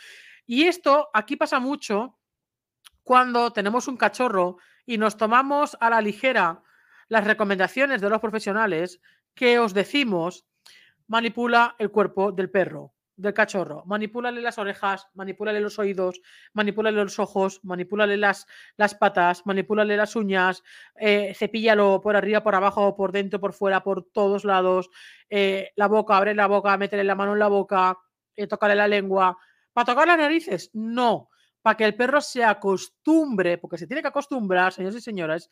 Y 0.45 0.63
esto 0.63 1.09
aquí 1.13 1.35
pasa 1.35 1.59
mucho 1.59 2.19
cuando 3.03 3.51
tenemos 3.51 3.87
un 3.87 3.97
cachorro 3.97 4.57
y 4.85 4.97
nos 4.97 5.17
tomamos 5.17 5.77
a 5.79 5.89
la 5.89 6.01
ligera 6.01 6.63
las 7.07 7.23
recomendaciones 7.23 8.01
de 8.01 8.09
los 8.09 8.19
profesionales 8.19 8.99
que 9.33 9.59
os 9.59 9.73
decimos 9.73 10.45
manipula 11.07 11.75
el 11.77 11.91
cuerpo 11.91 12.31
del 12.31 12.49
perro 12.49 12.95
del 13.17 13.33
cachorro. 13.33 13.83
Manipúlale 13.85 14.41
las 14.41 14.57
orejas, 14.57 15.07
manipúlale 15.13 15.61
los 15.61 15.79
oídos, 15.79 16.21
manipúlale 16.53 16.97
los 17.03 17.19
ojos, 17.19 17.61
manipúlale 17.63 18.17
las, 18.17 18.45
las 18.77 18.95
patas, 18.95 19.45
manipúlale 19.45 19.95
las 19.95 20.15
uñas, 20.15 20.63
eh, 20.95 21.33
cepíllalo 21.35 22.01
por 22.01 22.15
arriba, 22.15 22.43
por 22.43 22.55
abajo, 22.55 22.95
por 22.95 23.11
dentro, 23.11 23.39
por 23.39 23.53
fuera, 23.53 23.83
por 23.83 24.03
todos 24.11 24.43
lados. 24.43 24.89
Eh, 25.29 25.71
la 25.75 25.87
boca, 25.87 26.17
abre 26.17 26.35
la 26.35 26.47
boca, 26.47 26.77
métele 26.77 27.03
la 27.03 27.15
mano 27.15 27.33
en 27.33 27.39
la 27.39 27.47
boca, 27.47 27.97
eh, 28.35 28.47
la 28.75 28.87
lengua. 28.87 29.37
¿Para 29.75 29.87
tocar 29.87 30.07
las 30.07 30.17
narices? 30.17 30.69
No. 30.71 31.29
Para 31.61 31.75
que 31.75 31.83
el 31.83 31.95
perro 31.95 32.21
se 32.21 32.45
acostumbre, 32.45 33.57
porque 33.57 33.77
se 33.77 33.87
tiene 33.87 34.01
que 34.01 34.07
acostumbrar, 34.07 34.71
señores 34.71 34.99
y 34.99 35.01
señoras, 35.01 35.49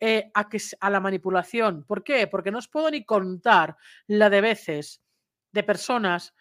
eh, 0.00 0.28
a, 0.34 0.48
que, 0.48 0.58
a 0.80 0.90
la 0.90 0.98
manipulación. 0.98 1.84
¿Por 1.84 2.02
qué? 2.02 2.26
Porque 2.26 2.50
no 2.50 2.58
os 2.58 2.66
puedo 2.66 2.90
ni 2.90 3.04
contar 3.04 3.76
la 4.08 4.28
de 4.28 4.40
veces 4.40 5.04
de 5.52 5.62
personas 5.62 6.34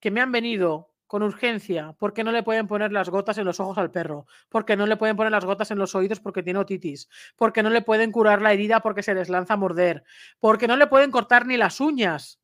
que 0.00 0.10
me 0.10 0.20
han 0.20 0.32
venido 0.32 0.90
con 1.06 1.22
urgencia 1.22 1.94
porque 1.96 2.24
no 2.24 2.32
le 2.32 2.42
pueden 2.42 2.66
poner 2.66 2.90
las 2.90 3.08
gotas 3.08 3.38
en 3.38 3.44
los 3.44 3.60
ojos 3.60 3.78
al 3.78 3.92
perro, 3.92 4.26
porque 4.48 4.74
no 4.74 4.84
le 4.84 4.96
pueden 4.96 5.14
poner 5.14 5.30
las 5.30 5.44
gotas 5.44 5.70
en 5.70 5.78
los 5.78 5.94
oídos 5.94 6.18
porque 6.18 6.42
tiene 6.42 6.58
otitis, 6.58 7.08
porque 7.36 7.62
no 7.62 7.70
le 7.70 7.82
pueden 7.82 8.10
curar 8.10 8.42
la 8.42 8.52
herida 8.52 8.80
porque 8.80 9.04
se 9.04 9.14
les 9.14 9.28
lanza 9.28 9.54
a 9.54 9.58
morder, 9.58 10.02
porque 10.40 10.66
no 10.66 10.76
le 10.76 10.88
pueden 10.88 11.12
cortar 11.12 11.46
ni 11.46 11.56
las 11.56 11.80
uñas, 11.80 12.40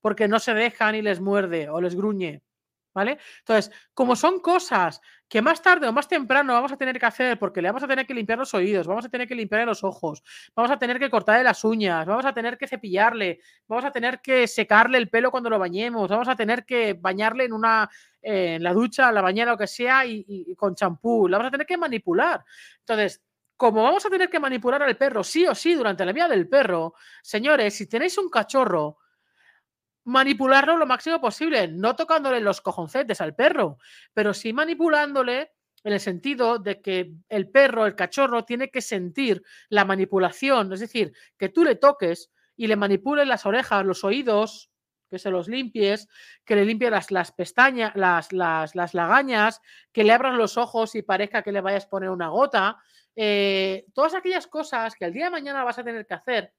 porque 0.00 0.26
no 0.26 0.40
se 0.40 0.54
deja 0.54 0.90
ni 0.90 1.02
les 1.02 1.20
muerde 1.20 1.68
o 1.68 1.80
les 1.80 1.94
gruñe. 1.94 2.42
¿Vale? 2.92 3.18
Entonces, 3.38 3.72
como 3.94 4.16
son 4.16 4.40
cosas 4.40 5.00
que 5.28 5.40
más 5.40 5.62
tarde 5.62 5.86
o 5.86 5.92
más 5.92 6.08
temprano 6.08 6.54
vamos 6.54 6.72
a 6.72 6.76
tener 6.76 6.98
que 6.98 7.06
hacer 7.06 7.38
porque 7.38 7.62
le 7.62 7.68
vamos 7.68 7.84
a 7.84 7.86
tener 7.86 8.04
que 8.04 8.14
limpiar 8.14 8.40
los 8.40 8.52
oídos, 8.52 8.88
vamos 8.88 9.04
a 9.04 9.08
tener 9.08 9.28
que 9.28 9.36
limpiarle 9.36 9.66
los 9.66 9.84
ojos, 9.84 10.24
vamos 10.56 10.72
a 10.72 10.78
tener 10.78 10.98
que 10.98 11.08
cortarle 11.08 11.44
las 11.44 11.62
uñas, 11.62 12.04
vamos 12.04 12.24
a 12.24 12.34
tener 12.34 12.58
que 12.58 12.66
cepillarle, 12.66 13.38
vamos 13.68 13.84
a 13.84 13.92
tener 13.92 14.20
que 14.20 14.48
secarle 14.48 14.98
el 14.98 15.08
pelo 15.08 15.30
cuando 15.30 15.48
lo 15.48 15.60
bañemos, 15.60 16.08
vamos 16.08 16.26
a 16.26 16.34
tener 16.34 16.64
que 16.64 16.94
bañarle 16.94 17.44
en 17.44 17.52
una 17.52 17.88
en 18.22 18.62
la 18.62 18.72
ducha, 18.72 19.12
la 19.12 19.22
bañera, 19.22 19.52
lo 19.52 19.56
que 19.56 19.66
sea, 19.66 20.04
y, 20.04 20.54
con 20.56 20.74
champú, 20.74 21.28
la 21.28 21.38
vamos 21.38 21.48
a 21.48 21.52
tener 21.52 21.66
que 21.66 21.78
manipular. 21.78 22.44
Entonces, 22.80 23.22
como 23.56 23.82
vamos 23.82 24.04
a 24.04 24.10
tener 24.10 24.28
que 24.28 24.40
manipular 24.40 24.82
al 24.82 24.96
perro 24.96 25.22
sí 25.22 25.46
o 25.46 25.54
sí 25.54 25.74
durante 25.74 26.04
la 26.04 26.12
vida 26.12 26.28
del 26.28 26.48
perro, 26.48 26.94
señores, 27.22 27.74
si 27.74 27.86
tenéis 27.86 28.18
un 28.18 28.28
cachorro, 28.28 28.98
manipularlo 30.04 30.76
lo 30.76 30.86
máximo 30.86 31.20
posible, 31.20 31.68
no 31.68 31.96
tocándole 31.96 32.40
los 32.40 32.60
cojoncetes 32.60 33.20
al 33.20 33.34
perro, 33.34 33.78
pero 34.14 34.34
sí 34.34 34.52
manipulándole 34.52 35.52
en 35.84 35.92
el 35.92 36.00
sentido 36.00 36.58
de 36.58 36.80
que 36.80 37.12
el 37.28 37.48
perro, 37.48 37.86
el 37.86 37.94
cachorro, 37.94 38.44
tiene 38.44 38.70
que 38.70 38.82
sentir 38.82 39.42
la 39.68 39.84
manipulación, 39.84 40.72
es 40.72 40.80
decir, 40.80 41.12
que 41.38 41.48
tú 41.48 41.64
le 41.64 41.76
toques 41.76 42.30
y 42.56 42.66
le 42.66 42.76
manipules 42.76 43.26
las 43.26 43.46
orejas, 43.46 43.84
los 43.84 44.04
oídos, 44.04 44.70
que 45.10 45.18
se 45.18 45.30
los 45.30 45.48
limpies, 45.48 46.08
que 46.44 46.54
le 46.54 46.64
limpies 46.64 46.90
las, 46.90 47.10
las 47.10 47.32
pestañas, 47.32 47.92
las, 47.96 48.32
las, 48.32 48.74
las, 48.74 48.94
lagañas, 48.94 49.60
que 49.92 50.04
le 50.04 50.12
abras 50.12 50.34
los 50.34 50.56
ojos 50.56 50.94
y 50.94 51.02
parezca 51.02 51.42
que 51.42 51.52
le 51.52 51.60
vayas 51.60 51.86
a 51.86 51.88
poner 51.90 52.10
una 52.10 52.28
gota. 52.28 52.78
Eh, 53.16 53.86
todas 53.92 54.14
aquellas 54.14 54.46
cosas 54.46 54.94
que 54.94 55.04
el 55.04 55.12
día 55.12 55.24
de 55.24 55.30
mañana 55.32 55.64
vas 55.64 55.78
a 55.78 55.84
tener 55.84 56.06
que 56.06 56.14
hacer, 56.14 56.54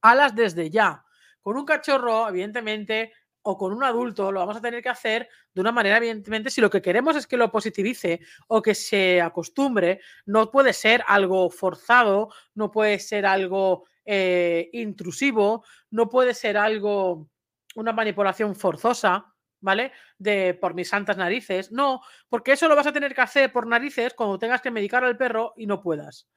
alas 0.00 0.34
desde 0.34 0.70
ya. 0.70 1.04
Con 1.42 1.56
un 1.56 1.64
cachorro, 1.64 2.28
evidentemente, 2.28 3.12
o 3.42 3.56
con 3.56 3.72
un 3.72 3.82
adulto, 3.84 4.30
lo 4.32 4.40
vamos 4.40 4.56
a 4.58 4.60
tener 4.60 4.82
que 4.82 4.88
hacer 4.90 5.28
de 5.54 5.60
una 5.60 5.72
manera, 5.72 5.96
evidentemente, 5.96 6.50
si 6.50 6.60
lo 6.60 6.70
que 6.70 6.82
queremos 6.82 7.16
es 7.16 7.26
que 7.26 7.36
lo 7.36 7.50
positivice 7.50 8.20
o 8.48 8.60
que 8.62 8.74
se 8.74 9.20
acostumbre, 9.20 10.00
no 10.26 10.50
puede 10.50 10.72
ser 10.72 11.02
algo 11.06 11.48
forzado, 11.50 12.28
no 12.54 12.70
puede 12.70 12.98
ser 12.98 13.24
algo 13.26 13.84
eh, 14.04 14.68
intrusivo, 14.72 15.64
no 15.90 16.08
puede 16.08 16.34
ser 16.34 16.56
algo, 16.58 17.28
una 17.74 17.92
manipulación 17.92 18.54
forzosa, 18.54 19.34
¿vale? 19.60 19.92
De 20.18 20.54
por 20.54 20.74
mis 20.74 20.88
santas 20.88 21.16
narices. 21.16 21.72
No, 21.72 22.02
porque 22.28 22.52
eso 22.52 22.68
lo 22.68 22.76
vas 22.76 22.86
a 22.86 22.92
tener 22.92 23.14
que 23.14 23.20
hacer 23.22 23.52
por 23.52 23.66
narices 23.66 24.14
cuando 24.14 24.38
tengas 24.38 24.60
que 24.60 24.70
medicar 24.70 25.04
al 25.04 25.16
perro 25.16 25.54
y 25.56 25.66
no 25.66 25.80
puedas. 25.80 26.28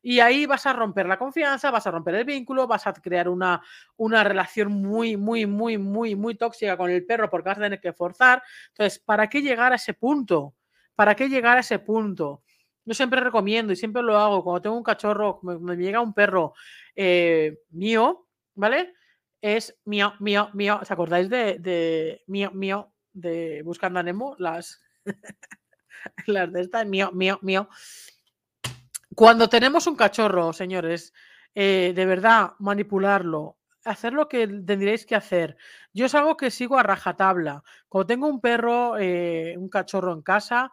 Y 0.00 0.20
ahí 0.20 0.46
vas 0.46 0.64
a 0.66 0.72
romper 0.72 1.06
la 1.06 1.18
confianza, 1.18 1.70
vas 1.70 1.86
a 1.86 1.90
romper 1.90 2.14
el 2.14 2.24
vínculo, 2.24 2.66
vas 2.66 2.86
a 2.86 2.92
crear 2.92 3.28
una, 3.28 3.62
una 3.96 4.22
relación 4.22 4.72
muy, 4.72 5.16
muy, 5.16 5.46
muy, 5.46 5.76
muy, 5.76 6.14
muy 6.14 6.34
tóxica 6.36 6.76
con 6.76 6.90
el 6.90 7.04
perro 7.04 7.28
porque 7.28 7.48
vas 7.48 7.58
a 7.58 7.62
tener 7.62 7.80
que 7.80 7.92
forzar. 7.92 8.42
Entonces, 8.68 9.00
¿para 9.00 9.28
qué 9.28 9.42
llegar 9.42 9.72
a 9.72 9.76
ese 9.76 9.94
punto? 9.94 10.54
¿Para 10.94 11.14
qué 11.14 11.28
llegar 11.28 11.56
a 11.56 11.60
ese 11.60 11.78
punto? 11.80 12.42
Yo 12.84 12.94
siempre 12.94 13.20
recomiendo 13.20 13.72
y 13.72 13.76
siempre 13.76 14.02
lo 14.02 14.16
hago 14.16 14.42
cuando 14.42 14.62
tengo 14.62 14.76
un 14.76 14.82
cachorro, 14.82 15.40
me, 15.42 15.76
llega 15.76 16.00
un 16.00 16.14
perro 16.14 16.54
eh, 16.96 17.58
mío, 17.70 18.26
¿vale? 18.54 18.94
Es 19.42 19.78
mío, 19.84 20.14
mío, 20.20 20.48
mío. 20.54 20.78
¿Os 20.80 20.90
acordáis 20.90 21.28
de, 21.28 22.22
mío, 22.26 22.50
mío, 22.52 22.92
de 23.12 23.62
Buscando 23.62 24.00
a 24.00 24.02
Nemo? 24.02 24.36
Las, 24.38 24.82
las 26.26 26.50
de 26.50 26.62
esta, 26.62 26.84
mío, 26.84 27.10
mío, 27.12 27.38
mío. 27.42 27.68
Cuando 29.18 29.48
tenemos 29.48 29.88
un 29.88 29.96
cachorro, 29.96 30.52
señores, 30.52 31.12
eh, 31.52 31.92
de 31.92 32.06
verdad, 32.06 32.52
manipularlo, 32.60 33.58
hacer 33.84 34.12
lo 34.12 34.28
que 34.28 34.46
tendríais 34.46 35.06
que 35.06 35.16
hacer. 35.16 35.56
Yo 35.92 36.06
es 36.06 36.14
algo 36.14 36.36
que 36.36 36.52
sigo 36.52 36.78
a 36.78 36.84
rajatabla. 36.84 37.64
Cuando 37.88 38.06
tengo 38.06 38.28
un 38.28 38.40
perro, 38.40 38.96
eh, 38.96 39.56
un 39.58 39.68
cachorro 39.68 40.12
en 40.12 40.22
casa, 40.22 40.72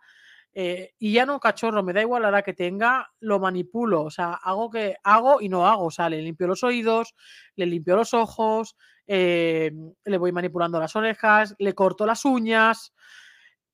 eh, 0.53 0.93
y 0.99 1.13
ya 1.13 1.25
no 1.25 1.39
cachorro, 1.39 1.81
me 1.81 1.91
da 1.91 2.01
igual 2.01 2.21
la 2.21 2.29
edad 2.29 2.43
que 2.43 2.53
tenga, 2.53 3.09
lo 3.19 3.39
manipulo, 3.39 4.03
o 4.03 4.11
sea, 4.11 4.33
hago 4.35 4.69
que 4.69 4.95
hago 5.03 5.41
y 5.41 5.49
no 5.49 5.67
hago, 5.67 5.85
o 5.85 5.91
sea, 5.91 6.07
le 6.07 6.21
limpio 6.21 6.45
los 6.45 6.63
oídos, 6.63 7.15
le 7.55 7.65
limpio 7.65 7.95
los 7.95 8.13
ojos, 8.13 8.75
eh, 9.07 9.71
le 10.03 10.17
voy 10.19 10.31
manipulando 10.31 10.79
las 10.79 10.95
orejas, 10.95 11.55
le 11.57 11.73
corto 11.73 12.05
las 12.05 12.23
uñas, 12.25 12.93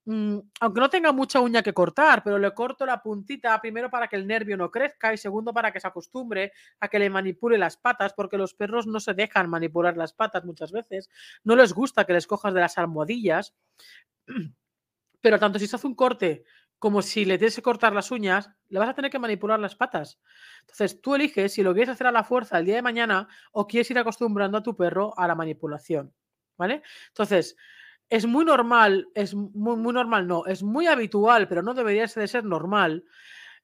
aunque 0.05 0.79
no 0.79 0.89
tenga 0.89 1.11
mucha 1.11 1.39
uña 1.39 1.61
que 1.61 1.73
cortar, 1.73 2.23
pero 2.23 2.39
le 2.39 2.51
corto 2.53 2.85
la 2.85 3.01
puntita 3.01 3.59
primero 3.61 3.89
para 3.89 4.07
que 4.07 4.15
el 4.15 4.25
nervio 4.25 4.57
no 4.57 4.71
crezca 4.71 5.13
y 5.13 5.17
segundo 5.17 5.53
para 5.53 5.71
que 5.71 5.79
se 5.79 5.87
acostumbre 5.87 6.53
a 6.79 6.87
que 6.87 6.97
le 6.97 7.09
manipule 7.09 7.57
las 7.57 7.77
patas, 7.77 8.13
porque 8.13 8.37
los 8.37 8.53
perros 8.53 8.87
no 8.87 8.99
se 8.99 9.13
dejan 9.13 9.49
manipular 9.49 9.95
las 9.97 10.13
patas 10.13 10.43
muchas 10.43 10.71
veces, 10.71 11.09
no 11.43 11.55
les 11.55 11.73
gusta 11.73 12.05
que 12.05 12.13
les 12.13 12.25
cojas 12.25 12.53
de 12.53 12.61
las 12.61 12.77
almohadillas, 12.77 13.53
pero 15.21 15.37
tanto 15.37 15.59
si 15.59 15.67
se 15.67 15.75
hace 15.75 15.87
un 15.87 15.95
corte 15.95 16.45
como 16.79 17.03
si 17.03 17.25
le 17.25 17.37
tienes 17.37 17.55
que 17.55 17.61
cortar 17.61 17.93
las 17.93 18.09
uñas, 18.09 18.49
le 18.69 18.79
vas 18.79 18.89
a 18.89 18.95
tener 18.95 19.11
que 19.11 19.19
manipular 19.19 19.59
las 19.59 19.75
patas. 19.75 20.19
Entonces, 20.61 20.99
tú 20.99 21.13
eliges 21.13 21.53
si 21.53 21.61
lo 21.61 21.75
quieres 21.75 21.89
hacer 21.89 22.07
a 22.07 22.11
la 22.11 22.23
fuerza 22.23 22.57
el 22.57 22.65
día 22.65 22.73
de 22.73 22.81
mañana 22.81 23.27
o 23.51 23.67
quieres 23.67 23.91
ir 23.91 23.99
acostumbrando 23.99 24.57
a 24.57 24.63
tu 24.63 24.75
perro 24.75 25.13
a 25.15 25.27
la 25.27 25.35
manipulación. 25.35 26.11
¿Vale? 26.57 26.81
Entonces, 27.09 27.55
es 28.11 28.25
muy 28.25 28.43
normal, 28.43 29.07
es 29.15 29.33
muy, 29.33 29.77
muy 29.77 29.93
normal, 29.93 30.27
no, 30.27 30.45
es 30.45 30.63
muy 30.63 30.85
habitual, 30.85 31.47
pero 31.47 31.63
no 31.63 31.73
debería 31.73 32.05
de 32.05 32.27
ser 32.27 32.43
normal, 32.43 33.05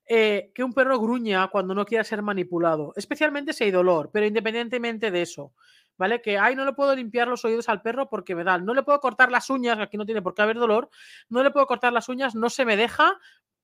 eh, 0.06 0.52
que 0.56 0.64
un 0.64 0.72
perro 0.72 0.98
gruña 1.00 1.50
cuando 1.50 1.76
no 1.76 1.86
quiera 1.86 2.06
ser 2.06 2.22
manipulado, 2.22 2.94
especialmente 2.96 3.52
si 3.52 3.66
hay 3.66 3.72
dolor, 3.72 4.10
pero 4.12 4.26
independientemente 4.26 5.12
de 5.12 5.22
eso. 5.22 5.54
¿vale? 5.98 6.22
Que, 6.22 6.38
ay, 6.38 6.56
no 6.56 6.64
le 6.64 6.72
puedo 6.72 6.96
limpiar 6.96 7.28
los 7.28 7.44
oídos 7.44 7.68
al 7.68 7.82
perro 7.82 8.08
porque 8.08 8.36
me 8.36 8.46
dan, 8.46 8.64
no 8.64 8.74
le 8.74 8.84
puedo 8.84 9.02
cortar 9.02 9.32
las 9.32 9.50
uñas, 9.50 9.80
aquí 9.80 9.98
no 9.98 10.06
tiene 10.06 10.22
por 10.22 10.34
qué 10.34 10.44
haber 10.44 10.58
dolor, 10.58 10.90
no 11.28 11.44
le 11.44 11.52
puedo 11.52 11.68
cortar 11.68 11.92
las 11.92 12.08
uñas, 12.08 12.34
no 12.34 12.50
se 12.50 12.64
me 12.64 12.78
deja 12.78 13.20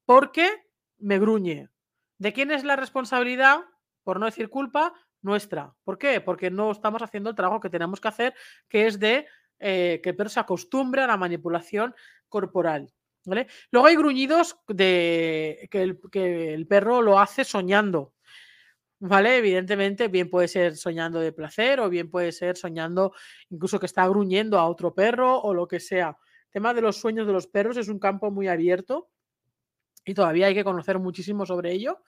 porque 0.06 0.50
me 0.98 1.18
gruñe. 1.18 1.70
¿De 2.18 2.34
quién 2.34 2.52
es 2.52 2.66
la 2.66 2.76
responsabilidad? 2.76 3.62
Por 4.04 4.20
no 4.20 4.26
decir 4.26 4.50
culpa, 4.50 4.94
nuestra. 5.22 5.74
¿Por 5.86 5.98
qué? 5.98 6.20
Porque 6.20 6.52
no 6.52 6.72
estamos 6.72 7.02
haciendo 7.02 7.30
el 7.30 7.38
trabajo 7.38 7.62
que 7.62 7.70
tenemos 7.70 8.02
que 8.02 8.10
hacer, 8.10 8.34
que 8.68 8.88
es 8.88 9.00
de 9.00 9.28
eh, 9.60 10.00
que 10.04 10.10
el 10.10 10.16
perro 10.16 10.30
se 10.30 10.40
acostumbre 10.40 11.02
a 11.02 11.08
la 11.08 11.18
manipulación 11.18 11.94
corporal. 12.30 12.92
¿vale? 13.26 13.48
Luego 13.72 13.88
hay 13.88 13.96
gruñidos 13.96 14.58
de 14.68 15.68
que 15.72 15.98
que 16.12 16.54
el 16.54 16.68
perro 16.68 17.02
lo 17.02 17.20
hace 17.20 17.44
soñando. 17.44 18.14
¿Vale? 19.00 19.38
Evidentemente, 19.38 20.08
bien 20.08 20.30
puede 20.30 20.48
ser 20.48 20.78
soñando 20.78 21.20
de 21.20 21.34
placer 21.34 21.82
o 21.82 21.90
bien 21.90 22.10
puede 22.10 22.32
ser 22.32 22.56
soñando 22.56 23.14
incluso 23.50 23.78
que 23.78 23.86
está 23.86 24.08
gruñendo 24.08 24.58
a 24.58 24.68
otro 24.68 24.94
perro 24.96 25.42
o 25.42 25.54
lo 25.54 25.68
que 25.68 25.82
sea. 25.82 26.18
El 26.46 26.52
tema 26.52 26.74
de 26.74 26.82
los 26.82 26.98
sueños 26.98 27.28
de 27.28 27.34
los 27.34 27.48
perros 27.48 27.76
es 27.76 27.90
un 27.90 28.00
campo 28.00 28.32
muy 28.32 28.48
abierto 28.48 29.10
y 30.06 30.14
todavía 30.14 30.48
hay 30.48 30.54
que 30.54 30.64
conocer 30.64 31.00
muchísimo 31.00 31.46
sobre 31.46 31.72
ello, 31.72 32.02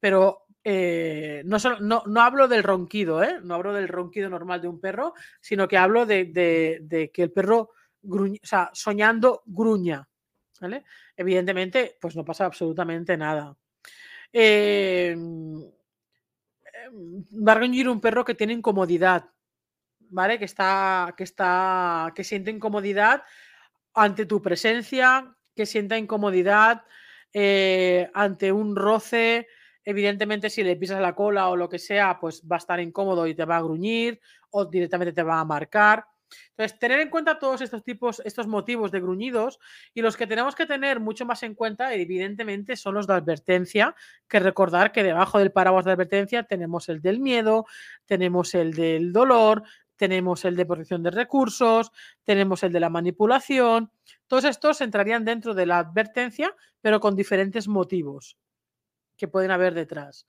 pero 0.00 0.46
eh, 0.64 1.42
no, 1.44 1.58
no, 2.06 2.20
hablo 2.20 2.48
del 2.48 2.62
ronquido, 2.62 3.22
¿eh? 3.22 3.38
no 3.42 3.54
hablo 3.54 3.72
del 3.72 3.88
ronquido 3.88 4.30
normal 4.30 4.62
de 4.62 4.68
un 4.68 4.80
perro, 4.80 5.14
sino 5.40 5.66
que 5.66 5.76
hablo 5.76 6.06
de, 6.06 7.10
que 7.12 7.22
el 7.22 7.32
perro 7.32 7.70
o 8.08 8.26
sea, 8.42 8.70
soñando 8.72 9.42
gruña. 9.46 10.08
Evidentemente, 11.16 11.98
pues 12.00 12.14
no 12.14 12.24
pasa 12.24 12.44
absolutamente 12.44 13.16
nada. 13.16 13.56
Eh, 14.32 15.16
va 16.96 17.52
a 17.52 17.56
gruñir 17.56 17.88
un 17.88 18.00
perro 18.00 18.24
que 18.24 18.34
tiene 18.34 18.52
incomodidad, 18.52 19.28
¿vale? 19.98 20.38
Que 20.38 20.44
está, 20.44 21.14
que 21.16 21.24
está, 21.24 22.12
que 22.14 22.22
siente 22.22 22.50
incomodidad 22.50 23.24
ante 23.94 24.24
tu 24.24 24.40
presencia, 24.40 25.34
que 25.54 25.66
sienta 25.66 25.98
incomodidad 25.98 26.84
eh, 27.32 28.10
ante 28.14 28.52
un 28.52 28.76
roce. 28.76 29.46
Evidentemente, 29.84 30.50
si 30.50 30.62
le 30.62 30.76
pisas 30.76 31.00
la 31.00 31.14
cola 31.14 31.48
o 31.48 31.56
lo 31.56 31.68
que 31.68 31.78
sea, 31.78 32.18
pues 32.20 32.42
va 32.42 32.56
a 32.56 32.58
estar 32.58 32.80
incómodo 32.80 33.26
y 33.26 33.34
te 33.34 33.44
va 33.44 33.56
a 33.56 33.62
gruñir 33.62 34.20
o 34.50 34.64
directamente 34.64 35.12
te 35.12 35.22
va 35.22 35.40
a 35.40 35.44
marcar. 35.44 36.04
Entonces, 36.50 36.78
tener 36.78 37.00
en 37.00 37.10
cuenta 37.10 37.38
todos 37.38 37.60
estos 37.60 37.82
tipos, 37.82 38.22
estos 38.24 38.46
motivos 38.46 38.90
de 38.90 39.00
gruñidos 39.00 39.58
y 39.94 40.02
los 40.02 40.16
que 40.16 40.26
tenemos 40.26 40.54
que 40.54 40.66
tener 40.66 41.00
mucho 41.00 41.26
más 41.26 41.42
en 41.42 41.54
cuenta, 41.54 41.94
evidentemente, 41.94 42.76
son 42.76 42.94
los 42.94 43.06
de 43.06 43.14
advertencia, 43.14 43.94
que 44.28 44.40
recordar 44.40 44.92
que 44.92 45.02
debajo 45.02 45.38
del 45.38 45.52
paraguas 45.52 45.84
de 45.84 45.92
advertencia 45.92 46.42
tenemos 46.44 46.88
el 46.88 47.00
del 47.00 47.20
miedo, 47.20 47.66
tenemos 48.06 48.54
el 48.54 48.72
del 48.72 49.12
dolor, 49.12 49.62
tenemos 49.96 50.44
el 50.44 50.56
de 50.56 50.66
protección 50.66 51.02
de 51.02 51.10
recursos, 51.10 51.92
tenemos 52.24 52.62
el 52.62 52.72
de 52.72 52.80
la 52.80 52.90
manipulación. 52.90 53.90
Todos 54.26 54.44
estos 54.44 54.80
entrarían 54.80 55.24
dentro 55.24 55.54
de 55.54 55.66
la 55.66 55.78
advertencia, 55.78 56.54
pero 56.80 57.00
con 57.00 57.16
diferentes 57.16 57.68
motivos 57.68 58.36
que 59.16 59.28
pueden 59.28 59.50
haber 59.50 59.74
detrás. 59.74 60.26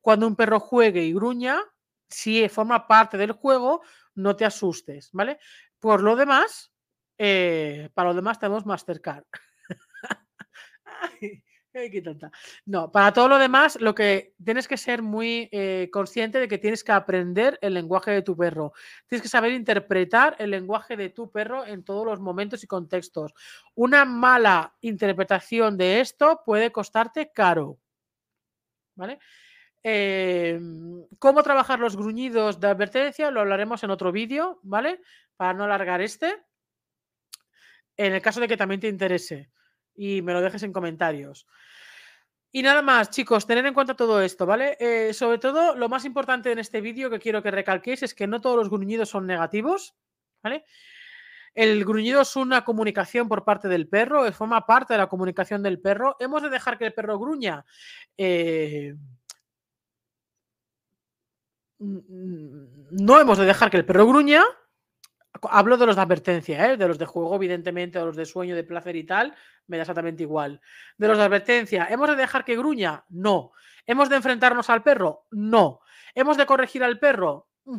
Cuando 0.00 0.26
un 0.26 0.36
perro 0.36 0.58
juegue 0.58 1.04
y 1.04 1.12
gruña, 1.12 1.60
si 2.08 2.48
forma 2.48 2.86
parte 2.86 3.16
del 3.16 3.32
juego, 3.32 3.82
no 4.14 4.36
te 4.36 4.44
asustes, 4.44 5.10
¿vale? 5.12 5.38
Por 5.78 6.02
lo 6.02 6.16
demás, 6.16 6.72
eh, 7.18 7.88
para 7.94 8.10
lo 8.10 8.14
demás 8.14 8.38
tenemos 8.38 8.66
Mastercard. 8.66 9.24
No, 12.66 12.92
para 12.92 13.12
todo 13.12 13.28
lo 13.28 13.38
demás, 13.38 13.80
lo 13.80 13.94
que 13.94 14.34
tienes 14.44 14.68
que 14.68 14.76
ser 14.76 15.00
muy 15.00 15.48
eh, 15.52 15.88
consciente 15.90 16.38
de 16.38 16.46
que 16.46 16.58
tienes 16.58 16.84
que 16.84 16.92
aprender 16.92 17.58
el 17.62 17.74
lenguaje 17.74 18.10
de 18.10 18.22
tu 18.22 18.36
perro. 18.36 18.72
Tienes 19.06 19.22
que 19.22 19.28
saber 19.28 19.52
interpretar 19.52 20.36
el 20.38 20.50
lenguaje 20.50 20.96
de 20.96 21.08
tu 21.08 21.30
perro 21.30 21.64
en 21.64 21.82
todos 21.82 22.04
los 22.04 22.20
momentos 22.20 22.62
y 22.62 22.66
contextos. 22.66 23.32
Una 23.74 24.04
mala 24.04 24.74
interpretación 24.82 25.78
de 25.78 26.00
esto 26.00 26.42
puede 26.44 26.70
costarte 26.70 27.32
caro. 27.32 27.78
¿Vale? 28.94 29.18
Em, 29.82 31.06
cómo 31.18 31.42
trabajar 31.42 31.80
los 31.80 31.96
gruñidos 31.96 32.60
de 32.60 32.68
advertencia 32.68 33.30
lo 33.30 33.40
hablaremos 33.40 33.82
en 33.82 33.90
otro 33.90 34.12
vídeo, 34.12 34.60
¿vale? 34.62 35.00
Para 35.36 35.54
no 35.54 35.64
alargar 35.64 36.02
este. 36.02 36.36
En 37.96 38.12
el 38.12 38.20
caso 38.20 38.40
de 38.40 38.48
que 38.48 38.56
también 38.56 38.80
te 38.80 38.88
interese 38.88 39.50
y 39.94 40.22
me 40.22 40.32
lo 40.32 40.40
dejes 40.40 40.62
en 40.62 40.72
comentarios. 40.72 41.46
Y 42.54 42.62
nada 42.62 42.82
más, 42.82 43.08
chicos, 43.08 43.46
tener 43.46 43.64
en 43.64 43.72
cuenta 43.72 43.96
todo 43.96 44.20
esto, 44.20 44.44
¿vale? 44.44 44.76
Eh, 44.78 45.14
sobre 45.14 45.38
todo, 45.38 45.74
lo 45.74 45.88
más 45.88 46.04
importante 46.04 46.52
en 46.52 46.58
este 46.58 46.82
vídeo 46.82 47.08
que 47.08 47.18
quiero 47.18 47.42
que 47.42 47.50
recalquéis 47.50 48.02
es 48.02 48.14
que 48.14 48.26
no 48.26 48.42
todos 48.42 48.56
los 48.56 48.68
gruñidos 48.68 49.08
son 49.08 49.26
negativos, 49.26 49.94
¿vale? 50.42 50.66
El 51.54 51.84
gruñido 51.84 52.22
es 52.22 52.36
una 52.36 52.64
comunicación 52.64 53.28
por 53.28 53.44
parte 53.44 53.68
del 53.68 53.88
perro, 53.88 54.30
forma 54.32 54.66
parte 54.66 54.94
de 54.94 54.98
la 54.98 55.08
comunicación 55.08 55.62
del 55.62 55.80
perro. 55.80 56.16
Hemos 56.18 56.42
de 56.42 56.50
dejar 56.50 56.78
que 56.78 56.86
el 56.86 56.94
perro 56.94 57.18
gruña. 57.18 57.64
Eh, 58.16 58.94
no 61.78 63.20
hemos 63.20 63.38
de 63.38 63.44
dejar 63.44 63.70
que 63.70 63.76
el 63.76 63.84
perro 63.84 64.06
gruña. 64.06 64.42
Hablo 65.50 65.76
de 65.76 65.86
los 65.86 65.96
de 65.96 66.02
advertencia, 66.02 66.72
¿eh? 66.72 66.76
de 66.76 66.88
los 66.88 66.98
de 66.98 67.06
juego, 67.06 67.34
evidentemente, 67.36 67.98
o 67.98 68.06
los 68.06 68.16
de 68.16 68.26
sueño, 68.26 68.54
de 68.54 68.64
placer 68.64 68.96
y 68.96 69.04
tal, 69.04 69.34
me 69.66 69.78
da 69.78 69.82
exactamente 69.82 70.22
igual. 70.22 70.60
De 70.98 71.08
los 71.08 71.16
de 71.16 71.24
advertencia, 71.24 71.86
¿hemos 71.90 72.10
de 72.10 72.16
dejar 72.16 72.44
que 72.44 72.56
gruña? 72.56 73.04
No. 73.08 73.52
¿Hemos 73.86 74.08
de 74.08 74.16
enfrentarnos 74.16 74.68
al 74.68 74.82
perro? 74.82 75.26
No. 75.30 75.80
¿Hemos 76.14 76.36
de 76.36 76.46
corregir 76.46 76.84
al 76.84 76.98
perro? 76.98 77.48
Mm. 77.64 77.78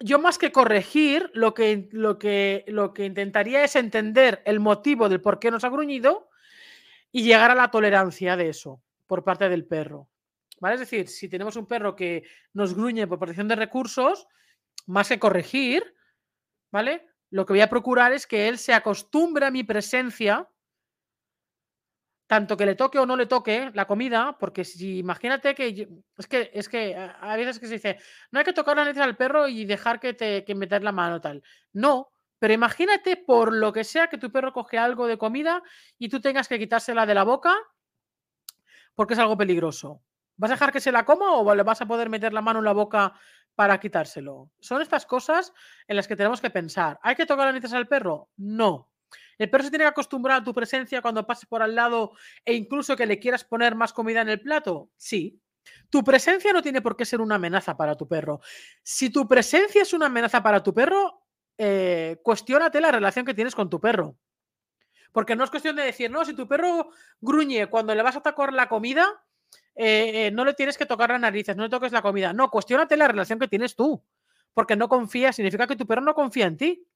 Yo 0.00 0.18
más 0.18 0.36
que 0.36 0.50
corregir, 0.50 1.30
lo 1.32 1.54
que, 1.54 1.88
lo 1.92 2.18
que, 2.18 2.64
lo 2.66 2.92
que 2.92 3.04
intentaría 3.04 3.62
es 3.62 3.76
entender 3.76 4.42
el 4.44 4.58
motivo 4.58 5.08
del 5.08 5.20
por 5.20 5.38
qué 5.38 5.50
nos 5.50 5.64
ha 5.64 5.70
gruñido 5.70 6.28
y 7.12 7.22
llegar 7.22 7.52
a 7.52 7.54
la 7.54 7.70
tolerancia 7.70 8.36
de 8.36 8.48
eso 8.48 8.82
por 9.06 9.22
parte 9.22 9.48
del 9.48 9.64
perro. 9.64 10.08
Es 10.70 10.80
decir, 10.80 11.08
si 11.08 11.28
tenemos 11.28 11.56
un 11.56 11.66
perro 11.66 11.96
que 11.96 12.24
nos 12.52 12.74
gruñe 12.74 13.06
por 13.06 13.18
protección 13.18 13.48
de 13.48 13.56
recursos, 13.56 14.26
más 14.86 15.08
que 15.08 15.18
corregir, 15.18 15.94
¿vale? 16.72 17.08
Lo 17.30 17.46
que 17.46 17.54
voy 17.54 17.60
a 17.60 17.70
procurar 17.70 18.12
es 18.12 18.26
que 18.26 18.48
él 18.48 18.58
se 18.58 18.74
acostumbre 18.74 19.46
a 19.46 19.50
mi 19.50 19.64
presencia, 19.64 20.48
tanto 22.26 22.56
que 22.56 22.66
le 22.66 22.74
toque 22.74 22.98
o 22.98 23.06
no 23.06 23.16
le 23.16 23.26
toque 23.26 23.70
la 23.74 23.86
comida, 23.86 24.36
porque 24.38 24.64
si 24.64 24.98
imagínate 24.98 25.54
que 25.54 25.88
es 26.16 26.26
que 26.26 26.50
es 26.54 26.68
que 26.68 26.94
a 26.96 27.36
veces 27.36 27.58
que 27.58 27.66
se 27.66 27.74
dice, 27.74 27.98
no 28.30 28.38
hay 28.38 28.44
que 28.44 28.52
tocar 28.52 28.76
la 28.76 28.84
nariz 28.84 29.00
al 29.00 29.16
perro 29.16 29.48
y 29.48 29.64
dejar 29.64 30.00
que 30.00 30.14
te 30.14 30.44
que 30.44 30.54
meter 30.54 30.82
la 30.82 30.92
mano 30.92 31.20
tal. 31.20 31.42
No, 31.72 32.10
pero 32.38 32.54
imagínate 32.54 33.16
por 33.16 33.54
lo 33.54 33.72
que 33.72 33.84
sea 33.84 34.08
que 34.08 34.18
tu 34.18 34.32
perro 34.32 34.52
coge 34.52 34.78
algo 34.78 35.06
de 35.06 35.18
comida 35.18 35.62
y 35.98 36.08
tú 36.08 36.20
tengas 36.20 36.48
que 36.48 36.58
quitársela 36.58 37.06
de 37.06 37.14
la 37.14 37.24
boca 37.24 37.54
porque 38.94 39.14
es 39.14 39.20
algo 39.20 39.36
peligroso. 39.36 40.02
¿Vas 40.36 40.50
a 40.50 40.54
dejar 40.54 40.72
que 40.72 40.80
se 40.80 40.92
la 40.92 41.04
coma 41.04 41.32
o 41.36 41.54
le 41.54 41.62
vas 41.62 41.80
a 41.82 41.86
poder 41.86 42.08
meter 42.08 42.32
la 42.32 42.42
mano 42.42 42.58
en 42.58 42.64
la 42.64 42.72
boca 42.72 43.14
para 43.54 43.78
quitárselo? 43.78 44.50
Son 44.60 44.82
estas 44.82 45.06
cosas 45.06 45.52
en 45.86 45.96
las 45.96 46.08
que 46.08 46.16
tenemos 46.16 46.40
que 46.40 46.50
pensar. 46.50 46.98
¿Hay 47.02 47.14
que 47.14 47.26
tocar 47.26 47.46
las 47.46 47.54
narices 47.54 47.72
al 47.72 47.88
perro? 47.88 48.30
No. 48.36 48.90
¿El 49.38 49.50
perro 49.50 49.64
se 49.64 49.70
tiene 49.70 49.84
que 49.84 49.90
acostumbrar 49.90 50.40
a 50.40 50.44
tu 50.44 50.54
presencia 50.54 51.02
cuando 51.02 51.26
pases 51.26 51.46
por 51.46 51.62
al 51.62 51.74
lado 51.74 52.12
e 52.44 52.54
incluso 52.54 52.96
que 52.96 53.06
le 53.06 53.18
quieras 53.18 53.44
poner 53.44 53.74
más 53.74 53.92
comida 53.92 54.20
en 54.20 54.28
el 54.28 54.40
plato? 54.40 54.90
Sí. 54.96 55.40
Tu 55.90 56.02
presencia 56.02 56.52
no 56.52 56.62
tiene 56.62 56.82
por 56.82 56.96
qué 56.96 57.04
ser 57.04 57.20
una 57.20 57.36
amenaza 57.36 57.76
para 57.76 57.94
tu 57.94 58.08
perro. 58.08 58.40
Si 58.82 59.10
tu 59.10 59.28
presencia 59.28 59.82
es 59.82 59.92
una 59.92 60.06
amenaza 60.06 60.42
para 60.42 60.62
tu 60.62 60.74
perro, 60.74 61.22
eh, 61.58 62.18
cuestiónate 62.22 62.80
la 62.80 62.90
relación 62.90 63.24
que 63.24 63.34
tienes 63.34 63.54
con 63.54 63.70
tu 63.70 63.80
perro. 63.80 64.16
Porque 65.12 65.36
no 65.36 65.44
es 65.44 65.50
cuestión 65.50 65.76
de 65.76 65.82
decir, 65.82 66.10
no, 66.10 66.24
si 66.24 66.34
tu 66.34 66.48
perro 66.48 66.90
gruñe 67.20 67.68
cuando 67.68 67.94
le 67.94 68.02
vas 68.02 68.16
a 68.16 68.22
tocar 68.22 68.52
la 68.52 68.68
comida, 68.68 69.06
eh, 69.74 70.26
eh, 70.26 70.30
no 70.30 70.44
le 70.44 70.54
tienes 70.54 70.76
que 70.76 70.86
tocar 70.86 71.10
las 71.10 71.20
narices, 71.20 71.56
no 71.56 71.64
le 71.64 71.68
toques 71.68 71.92
la 71.92 72.02
comida. 72.02 72.32
No, 72.32 72.50
cuestionate 72.50 72.96
la 72.96 73.08
relación 73.08 73.38
que 73.38 73.48
tienes 73.48 73.74
tú. 73.74 74.02
Porque 74.54 74.76
no 74.76 74.88
confía, 74.88 75.32
significa 75.32 75.66
que 75.66 75.76
tu 75.76 75.86
perro 75.86 76.02
no 76.02 76.14
confía 76.14 76.46
en 76.46 76.56
ti. 76.56 76.86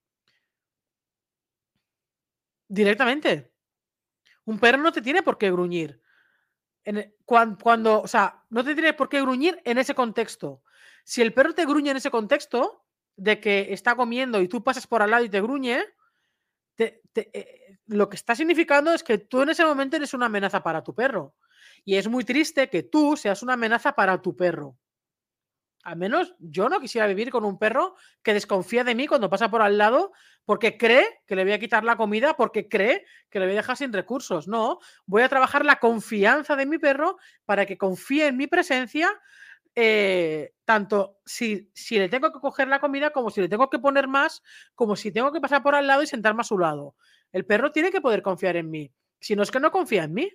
Directamente. 2.69 3.53
Un 4.45 4.59
perro 4.59 4.79
no 4.79 4.93
te 4.93 5.03
tiene 5.03 5.23
por 5.23 5.39
qué 5.39 5.51
gruñir. 5.51 6.01
E, 6.85 7.17
cuando, 7.25 8.03
o 8.03 8.09
sea, 8.09 8.45
no 8.51 8.63
te 8.63 8.75
tiene 8.75 8.93
por 8.93 9.09
qué 9.09 9.21
gruñir 9.21 9.61
en 9.65 9.79
ese 9.79 9.95
contexto. 9.95 10.63
Si 11.05 11.23
el 11.23 11.33
perro 11.33 11.55
te 11.55 11.65
gruñe 11.65 11.91
en 11.91 11.97
ese 11.97 12.11
contexto, 12.11 12.87
de 13.17 13.41
que 13.41 13.73
está 13.73 13.97
comiendo 13.97 14.41
y 14.43 14.49
tú 14.49 14.63
pasas 14.63 14.87
por 14.87 15.03
al 15.03 15.11
lado 15.11 15.25
y 15.25 15.31
te 15.31 15.41
gruñe, 15.41 15.83
eh, 16.79 17.79
lo 17.87 18.09
que 18.09 18.17
está 18.17 18.35
significando 18.35 18.93
es 18.93 19.03
que 19.03 19.19
tú 19.19 19.43
en 19.43 19.49
ese 19.49 19.65
momento 19.65 19.97
eres 19.97 20.13
una 20.13 20.27
amenaza 20.27 20.63
para 20.63 20.83
tu 20.83 20.95
perro. 20.95 21.35
Y 21.87 21.95
es 21.95 22.09
muy 22.09 22.25
triste 22.25 22.69
que 22.69 22.83
tú 22.83 23.17
seas 23.17 23.45
una 23.45 23.53
amenaza 23.53 23.93
para 23.93 24.21
tu 24.21 24.37
perro. 24.37 24.77
Al 25.85 25.97
menos 25.97 26.35
yo 26.41 26.69
no 26.69 26.81
quisiera 26.81 27.07
vivir 27.07 27.31
con 27.31 27.45
un 27.45 27.61
perro 27.61 27.95
que 28.25 28.35
desconfía 28.35 28.83
de 28.83 28.97
mí 28.97 29.07
cuando 29.07 29.31
pasa 29.31 29.49
por 29.49 29.63
al 29.63 29.79
lado 29.79 30.11
porque 30.45 30.77
cree 30.77 31.23
que 31.29 31.37
le 31.37 31.45
voy 31.45 31.53
a 31.53 31.61
quitar 31.61 31.85
la 31.85 31.97
comida, 31.97 32.37
porque 32.37 32.69
cree 32.69 33.07
que 33.31 33.39
le 33.39 33.47
voy 33.47 33.55
a 33.55 33.59
dejar 33.59 33.77
sin 33.77 33.93
recursos. 33.93 34.49
No, 34.49 34.81
voy 35.07 35.23
a 35.23 35.29
trabajar 35.29 35.65
la 35.65 35.77
confianza 35.77 36.57
de 36.57 36.67
mi 36.67 36.79
perro 36.79 37.19
para 37.45 37.67
que 37.67 37.79
confíe 37.79 38.27
en 38.27 38.37
mi 38.37 38.49
presencia, 38.49 39.09
eh, 39.77 40.55
tanto 40.65 41.21
si, 41.25 41.71
si, 41.73 42.01
le 42.01 42.09
tengo 42.09 42.33
que 42.33 42.41
coger 42.41 42.67
la 42.67 42.81
comida, 42.81 43.11
como 43.11 43.31
si 43.31 43.41
le 43.41 43.49
tengo 43.49 43.71
que 43.71 43.79
poner 43.79 44.09
más, 44.09 44.43
como 44.75 44.97
si 44.97 45.13
tengo 45.13 45.31
que 45.31 45.41
pasar 45.41 45.63
por 45.63 45.77
al 45.77 45.87
lado 45.87 46.03
y 46.03 46.09
sentarme 46.09 46.41
a 46.41 46.45
su 46.45 46.59
lado. 46.59 46.97
El 47.31 47.47
perro 47.47 47.71
tiene 47.71 47.93
que 47.93 48.01
poder 48.01 48.23
confiar 48.23 48.57
en 48.57 48.71
mí. 48.73 48.93
Si 49.21 49.37
no 49.37 49.45
es 49.45 49.53
que 49.53 49.61
no 49.61 49.71
confía 49.71 50.03
en 50.03 50.15
mí. 50.15 50.33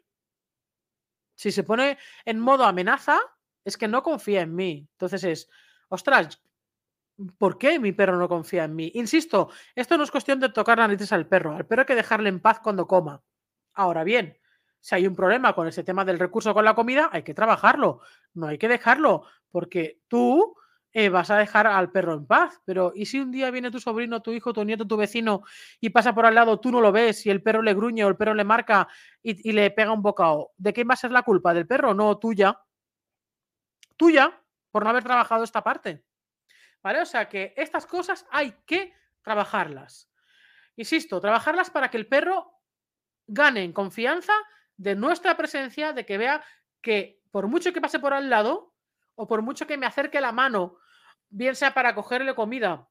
Si 1.41 1.51
se 1.51 1.63
pone 1.63 1.97
en 2.23 2.39
modo 2.39 2.65
amenaza, 2.65 3.19
es 3.65 3.75
que 3.75 3.87
no 3.87 4.03
confía 4.03 4.41
en 4.41 4.53
mí. 4.53 4.87
Entonces 4.91 5.23
es, 5.23 5.49
ostras, 5.89 6.39
¿por 7.39 7.57
qué 7.57 7.79
mi 7.79 7.93
perro 7.93 8.15
no 8.19 8.29
confía 8.29 8.65
en 8.65 8.75
mí? 8.75 8.91
Insisto, 8.93 9.49
esto 9.73 9.97
no 9.97 10.03
es 10.03 10.11
cuestión 10.11 10.39
de 10.39 10.49
tocar 10.49 10.77
narices 10.77 11.11
al 11.11 11.27
perro. 11.27 11.55
Al 11.55 11.65
perro 11.65 11.81
hay 11.81 11.87
que 11.87 11.95
dejarle 11.95 12.29
en 12.29 12.41
paz 12.41 12.59
cuando 12.59 12.85
coma. 12.85 13.23
Ahora 13.73 14.03
bien, 14.03 14.37
si 14.79 14.93
hay 14.93 15.07
un 15.07 15.15
problema 15.15 15.55
con 15.55 15.67
ese 15.67 15.83
tema 15.83 16.05
del 16.05 16.19
recurso 16.19 16.53
con 16.53 16.63
la 16.63 16.75
comida, 16.75 17.09
hay 17.11 17.23
que 17.23 17.33
trabajarlo. 17.33 18.01
No 18.35 18.45
hay 18.45 18.59
que 18.59 18.67
dejarlo, 18.67 19.23
porque 19.49 19.99
tú 20.07 20.55
eh, 20.93 21.09
vas 21.09 21.29
a 21.31 21.37
dejar 21.37 21.67
al 21.67 21.91
perro 21.91 22.13
en 22.13 22.25
paz. 22.25 22.61
Pero, 22.65 22.91
¿y 22.95 23.05
si 23.05 23.19
un 23.19 23.31
día 23.31 23.51
viene 23.51 23.71
tu 23.71 23.79
sobrino, 23.79 24.21
tu 24.21 24.31
hijo, 24.31 24.53
tu 24.53 24.63
nieto, 24.63 24.85
tu 24.85 24.97
vecino 24.97 25.43
y 25.79 25.89
pasa 25.89 26.13
por 26.13 26.25
al 26.25 26.35
lado, 26.35 26.59
tú 26.59 26.71
no 26.71 26.81
lo 26.81 26.91
ves 26.91 27.25
y 27.25 27.29
el 27.29 27.41
perro 27.41 27.61
le 27.61 27.73
gruñe 27.73 28.03
o 28.03 28.09
el 28.09 28.17
perro 28.17 28.33
le 28.33 28.43
marca 28.43 28.87
y, 29.23 29.49
y 29.49 29.53
le 29.53 29.71
pega 29.71 29.91
un 29.91 30.01
bocado? 30.01 30.51
¿De 30.57 30.73
quién 30.73 30.87
va 30.89 30.93
a 30.93 30.97
ser 30.97 31.11
la 31.11 31.23
culpa? 31.23 31.53
¿Del 31.53 31.67
perro? 31.67 31.93
No, 31.93 32.17
tuya. 32.17 32.59
Tuya, 33.95 34.41
por 34.71 34.83
no 34.83 34.89
haber 34.89 35.03
trabajado 35.03 35.43
esta 35.43 35.63
parte. 35.63 36.03
¿Vale? 36.83 37.01
O 37.01 37.05
sea 37.05 37.29
que 37.29 37.53
estas 37.55 37.85
cosas 37.85 38.25
hay 38.31 38.55
que 38.65 38.93
trabajarlas. 39.21 40.09
Insisto, 40.75 41.21
trabajarlas 41.21 41.69
para 41.69 41.89
que 41.89 41.97
el 41.97 42.07
perro 42.07 42.59
gane 43.27 43.63
en 43.63 43.73
confianza 43.73 44.33
de 44.77 44.95
nuestra 44.95 45.37
presencia, 45.37 45.93
de 45.93 46.05
que 46.05 46.17
vea 46.17 46.43
que 46.81 47.21
por 47.29 47.47
mucho 47.47 47.71
que 47.71 47.81
pase 47.81 47.99
por 47.99 48.13
al 48.13 48.29
lado 48.29 48.70
o 49.15 49.27
por 49.27 49.41
mucho 49.41 49.67
que 49.67 49.77
me 49.77 49.85
acerque 49.85 50.21
la 50.21 50.31
mano, 50.31 50.77
bien 51.29 51.55
sea 51.55 51.73
para 51.73 51.95
cogerle 51.95 52.35
comida, 52.35 52.87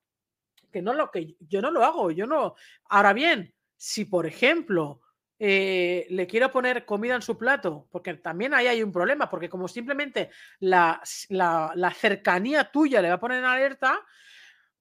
que 0.73 0.83
no 0.83 0.95
lo 0.95 1.11
que 1.11 1.37
yo 1.41 1.61
no 1.61 1.71
lo 1.71 1.85
hago, 1.85 2.11
yo 2.11 2.27
no. 2.27 2.55
Ahora 2.89 3.13
bien, 3.13 3.55
si 3.77 4.05
por 4.05 4.27
ejemplo 4.27 5.01
eh, 5.39 6.07
le 6.11 6.27
quiero 6.27 6.51
poner 6.51 6.85
comida 6.85 7.15
en 7.15 7.23
su 7.23 7.37
plato, 7.37 7.89
porque 7.91 8.15
también 8.15 8.55
ahí 8.55 8.67
hay 8.67 8.83
un 8.83 8.93
problema, 8.93 9.29
porque 9.29 9.49
como 9.49 9.69
simplemente 9.69 10.31
la, 10.61 11.03
la, 11.29 11.73
la, 11.75 11.91
cercanía 11.93 12.71
tuya 12.71 13.01
le 13.03 13.09
va 13.09 13.15
a 13.15 13.21
poner 13.21 13.39
en 13.39 13.45
alerta, 13.45 14.01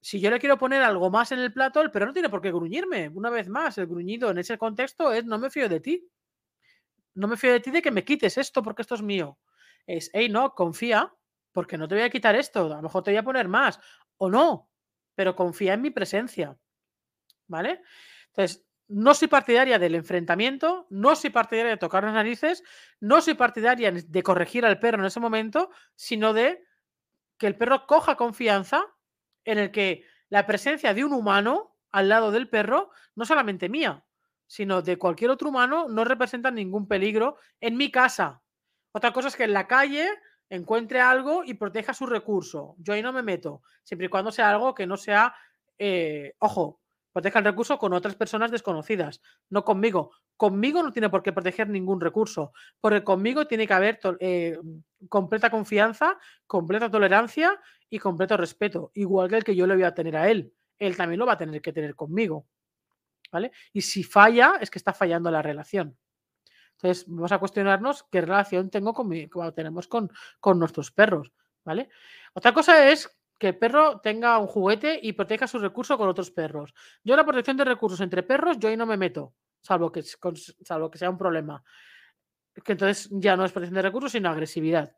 si 0.02 0.20
yo 0.20 0.30
le 0.30 0.40
quiero 0.40 0.58
poner 0.58 0.82
algo 0.82 1.10
más 1.10 1.32
en 1.32 1.40
el 1.40 1.52
plato, 1.52 1.82
el 1.82 1.92
perro 1.92 2.08
no 2.08 2.14
tiene 2.14 2.30
por 2.30 2.42
qué 2.42 2.52
gruñirme. 2.52 3.10
Una 3.10 3.30
vez 3.30 3.50
más, 3.50 3.78
el 3.78 3.88
gruñido 3.88 4.30
en 4.32 4.38
ese 4.38 4.58
contexto 4.58 5.12
es 5.12 5.26
no 5.26 5.40
me 5.40 5.50
fío 5.50 5.68
de 5.68 5.80
ti 5.80 6.10
no 7.20 7.28
me 7.28 7.38
fío 7.38 7.52
de 7.52 7.60
ti 7.60 7.72
de 7.72 7.82
que 7.82 7.92
me 7.92 8.04
quites 8.04 8.38
esto 8.38 8.64
porque 8.64 8.82
esto 8.82 8.96
es 8.96 9.02
mío. 9.02 9.38
Es, 9.86 10.10
hey, 10.14 10.30
no, 10.30 10.54
confía, 10.54 11.14
porque 11.52 11.78
no 11.78 11.88
te 11.88 11.96
voy 11.96 12.04
a 12.04 12.10
quitar 12.10 12.36
esto, 12.36 12.66
a 12.66 12.78
lo 12.78 12.82
mejor 12.82 13.04
te 13.04 13.12
voy 13.12 13.18
a 13.18 13.24
poner 13.24 13.48
más, 13.48 13.80
o 14.18 14.30
no, 14.30 14.70
pero 15.16 15.36
confía 15.36 15.74
en 15.74 15.82
mi 15.82 15.90
presencia. 15.90 16.58
¿Vale? 17.48 17.82
Entonces, 18.28 18.66
no 18.90 19.14
soy 19.14 19.28
partidaria 19.28 19.78
del 19.78 19.96
enfrentamiento, 19.96 20.88
no 20.90 21.16
soy 21.16 21.30
partidaria 21.30 21.72
de 21.72 21.78
tocar 21.78 22.04
las 22.04 22.14
narices, 22.14 22.64
no 23.00 23.22
soy 23.22 23.36
partidaria 23.36 23.92
de 23.92 24.24
corregir 24.24 24.66
al 24.66 24.80
perro 24.80 25.00
en 25.00 25.06
ese 25.06 25.20
momento, 25.20 25.70
sino 25.96 26.34
de 26.34 26.64
que 27.38 27.48
el 27.48 27.56
perro 27.56 27.86
coja 27.86 28.16
confianza 28.16 28.84
en 29.46 29.60
el 29.60 29.72
que 29.72 30.06
la 30.30 30.46
presencia 30.46 30.94
de 30.94 31.06
un 31.06 31.14
humano 31.14 31.78
al 31.92 32.10
lado 32.10 32.32
del 32.32 32.50
perro, 32.50 32.92
no 33.16 33.26
solamente 33.26 33.70
mía, 33.70 34.06
sino 34.48 34.82
de 34.82 34.98
cualquier 34.98 35.32
otro 35.32 35.50
humano, 35.50 35.88
no 35.88 36.04
representan 36.04 36.56
ningún 36.56 36.88
peligro 36.88 37.38
en 37.62 37.78
mi 37.78 37.92
casa. 37.92 38.42
Otra 38.92 39.14
cosa 39.14 39.28
es 39.28 39.36
que 39.36 39.44
en 39.44 39.54
la 39.54 39.68
calle 39.68 40.10
encuentre 40.50 41.02
algo 41.02 41.44
y 41.44 41.54
proteja 41.54 41.94
su 41.94 42.06
recurso. 42.06 42.76
Yo 42.80 42.94
ahí 42.94 43.02
no 43.02 43.14
me 43.14 43.24
meto, 43.24 43.62
siempre 43.84 44.08
y 44.08 44.10
cuando 44.10 44.32
sea 44.32 44.50
algo 44.50 44.74
que 44.74 44.88
no 44.88 44.98
sea, 44.98 45.34
eh, 45.78 46.34
ojo, 46.40 46.82
proteja 47.12 47.40
el 47.40 47.46
recurso 47.46 47.78
con 47.78 47.94
otras 47.94 48.16
personas 48.16 48.52
desconocidas, 48.52 49.22
no 49.50 49.64
conmigo. 49.64 50.12
Conmigo 50.38 50.82
no 50.82 50.94
tiene 50.94 51.10
por 51.10 51.22
qué 51.22 51.34
proteger 51.34 51.68
ningún 51.68 52.00
recurso, 52.00 52.54
porque 52.80 53.04
conmigo 53.04 53.46
tiene 53.46 53.68
que 53.68 53.74
haber 53.74 54.00
eh, 54.20 54.58
completa 55.10 55.50
confianza, 55.50 56.18
completa 56.48 56.90
tolerancia 56.90 57.60
y 57.90 58.00
completo 58.00 58.38
respeto, 58.38 58.92
igual 58.94 59.30
que 59.30 59.36
el 59.36 59.44
que 59.44 59.56
yo 59.56 59.68
le 59.68 59.76
voy 59.76 59.84
a 59.84 59.94
tener 59.94 60.16
a 60.16 60.30
él. 60.30 60.54
Él 60.78 60.96
también 60.96 61.20
lo 61.20 61.26
va 61.26 61.34
a 61.34 61.38
tener 61.38 61.62
que 61.62 61.74
tener 61.74 61.94
conmigo. 61.94 62.48
¿vale? 63.32 63.52
Y 63.74 63.82
si 63.82 64.04
falla, 64.04 64.56
es 64.60 64.70
que 64.70 64.80
está 64.80 64.94
fallando 64.94 65.30
la 65.32 65.42
relación. 65.42 65.98
Entonces, 66.82 67.06
vamos 67.08 67.32
a 67.32 67.40
cuestionarnos 67.40 68.04
qué 68.04 68.22
relación 68.22 68.70
tengo 68.70 68.94
con 68.94 69.08
mi, 69.08 69.28
tenemos 69.54 69.88
con, 69.88 70.10
con 70.40 70.58
nuestros 70.58 70.92
perros, 70.92 71.34
¿vale? 71.66 71.90
Otra 72.34 72.54
cosa 72.54 72.90
es 72.90 73.10
que 73.38 73.50
el 73.50 73.58
perro 73.58 74.00
tenga 74.00 74.38
un 74.38 74.48
juguete 74.48 75.00
y 75.02 75.14
proteja 75.14 75.48
su 75.48 75.60
recurso 75.60 75.98
con 75.98 76.08
otros 76.08 76.32
perros. 76.32 76.74
Yo 77.04 77.16
la 77.16 77.26
protección 77.26 77.58
de 77.58 77.66
recursos 77.66 78.00
entre 78.02 78.24
perros, 78.24 78.58
yo 78.60 78.70
ahí 78.70 78.78
no 78.78 78.86
me 78.86 78.98
meto, 78.98 79.34
salvo 79.62 79.92
que, 79.92 80.04
salvo 80.04 80.90
que 80.90 80.98
sea 80.98 81.10
un 81.10 81.18
problema. 81.18 81.64
Que 82.64 82.74
entonces 82.74 83.10
ya 83.12 83.36
no 83.36 83.44
es 83.44 83.52
protección 83.52 83.76
de 83.76 83.82
recursos, 83.82 84.12
sino 84.12 84.30
agresividad. 84.30 84.96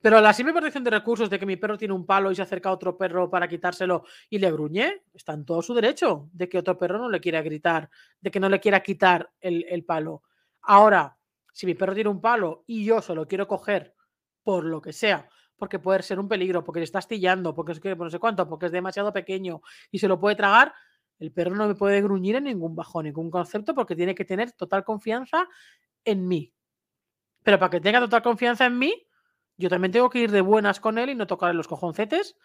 Pero 0.00 0.20
la 0.20 0.32
simple 0.32 0.52
protección 0.52 0.84
de 0.84 0.90
recursos 0.90 1.30
de 1.30 1.38
que 1.38 1.46
mi 1.46 1.56
perro 1.56 1.78
tiene 1.78 1.94
un 1.94 2.06
palo 2.06 2.30
y 2.30 2.34
se 2.34 2.42
acerca 2.42 2.68
a 2.68 2.72
otro 2.72 2.96
perro 2.96 3.30
para 3.30 3.48
quitárselo 3.48 4.04
y 4.28 4.38
le 4.38 4.50
gruñe, 4.50 5.02
está 5.14 5.32
en 5.32 5.44
todo 5.44 5.62
su 5.62 5.74
derecho 5.74 6.28
de 6.32 6.48
que 6.48 6.58
otro 6.58 6.76
perro 6.76 6.98
no 6.98 7.08
le 7.08 7.20
quiera 7.20 7.42
gritar, 7.42 7.88
de 8.20 8.30
que 8.30 8.40
no 8.40 8.48
le 8.48 8.60
quiera 8.60 8.80
quitar 8.80 9.30
el, 9.40 9.84
palo. 9.84 10.22
Ahora, 10.62 11.16
si 11.52 11.66
mi 11.66 11.74
perro 11.74 11.94
tiene 11.94 12.10
un 12.10 12.20
palo 12.20 12.64
y 12.66 12.84
yo 12.84 13.00
se 13.02 13.14
lo 13.14 13.26
quiero 13.26 13.46
coger 13.46 13.94
por 14.42 14.64
lo 14.64 14.80
que 14.80 14.92
sea, 14.92 15.28
porque 15.56 15.78
puede 15.78 16.02
ser 16.02 16.18
un 16.18 16.28
peligro, 16.28 16.64
porque 16.64 16.80
le 16.80 16.84
está 16.84 16.98
astillando, 16.98 17.54
porque 17.54 17.72
es 17.72 17.80
que 17.80 17.94
no 17.94 18.10
sé 18.10 18.18
cuánto, 18.18 18.48
porque 18.48 18.66
es 18.66 18.72
demasiado 18.72 19.12
pequeño 19.12 19.60
y 19.90 19.98
se 19.98 20.08
lo 20.08 20.18
puede 20.18 20.36
tragar, 20.36 20.74
el 21.18 21.32
perro 21.32 21.54
no 21.54 21.68
me 21.68 21.74
puede 21.74 22.02
gruñir 22.02 22.36
en 22.36 22.44
ningún 22.44 22.74
bajo, 22.74 23.02
ningún 23.02 23.30
concepto, 23.30 23.74
porque 23.74 23.94
tiene 23.94 24.14
que 24.14 24.24
tener 24.24 24.52
total 24.52 24.82
confianza 24.84 25.48
en 26.04 26.26
mí. 26.26 26.52
Pero 27.44 27.58
para 27.58 27.70
que 27.70 27.80
tenga 27.80 28.00
total 28.00 28.22
confianza 28.22 28.66
en 28.66 28.78
mí, 28.78 29.06
yo 29.56 29.68
también 29.68 29.92
tengo 29.92 30.10
que 30.10 30.20
ir 30.20 30.30
de 30.30 30.40
buenas 30.40 30.80
con 30.80 30.98
él 30.98 31.10
y 31.10 31.14
no 31.14 31.26
tocarle 31.26 31.54
los 31.54 31.68
cojoncetes, 31.68 32.36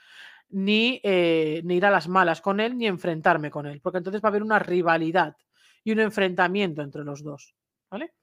ni, 0.49 1.01
eh, 1.03 1.61
ni 1.65 1.77
ir 1.77 1.85
a 1.85 1.91
las 1.91 2.07
malas 2.07 2.41
con 2.41 2.59
él, 2.59 2.77
ni 2.77 2.87
enfrentarme 2.87 3.51
con 3.51 3.65
él, 3.65 3.81
porque 3.81 3.97
entonces 3.99 4.21
va 4.21 4.27
a 4.27 4.31
haber 4.31 4.43
una 4.43 4.59
rivalidad 4.59 5.35
y 5.83 5.91
un 5.91 5.99
enfrentamiento 5.99 6.81
entre 6.81 7.03
los 7.03 7.23
dos. 7.23 7.55
¿Vale? 7.89 8.13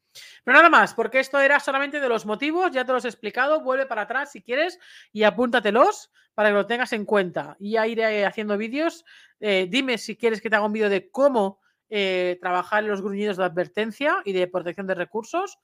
Pero 0.44 0.56
nada 0.56 0.70
más, 0.70 0.94
porque 0.94 1.20
esto 1.20 1.40
era 1.40 1.58
solamente 1.58 2.00
de 2.00 2.08
los 2.08 2.24
motivos, 2.24 2.70
ya 2.70 2.84
te 2.84 2.92
los 2.92 3.04
he 3.04 3.08
explicado, 3.08 3.60
vuelve 3.60 3.86
para 3.86 4.02
atrás 4.02 4.30
si 4.30 4.42
quieres 4.42 4.78
y 5.12 5.24
apúntatelos 5.24 6.12
para 6.34 6.50
que 6.50 6.54
lo 6.54 6.66
tengas 6.66 6.92
en 6.92 7.04
cuenta. 7.04 7.56
Y 7.58 7.72
ya 7.72 7.86
iré 7.86 8.24
haciendo 8.24 8.56
vídeos. 8.56 9.04
Eh, 9.40 9.66
dime 9.68 9.98
si 9.98 10.16
quieres 10.16 10.40
que 10.40 10.50
te 10.50 10.56
haga 10.56 10.66
un 10.66 10.72
vídeo 10.72 10.88
de 10.88 11.10
cómo 11.10 11.60
eh, 11.88 12.38
trabajar 12.40 12.84
en 12.84 12.90
los 12.90 13.02
gruñidos 13.02 13.36
de 13.36 13.44
advertencia 13.44 14.22
y 14.24 14.32
de 14.32 14.46
protección 14.46 14.86
de 14.86 14.94
recursos 14.94 15.58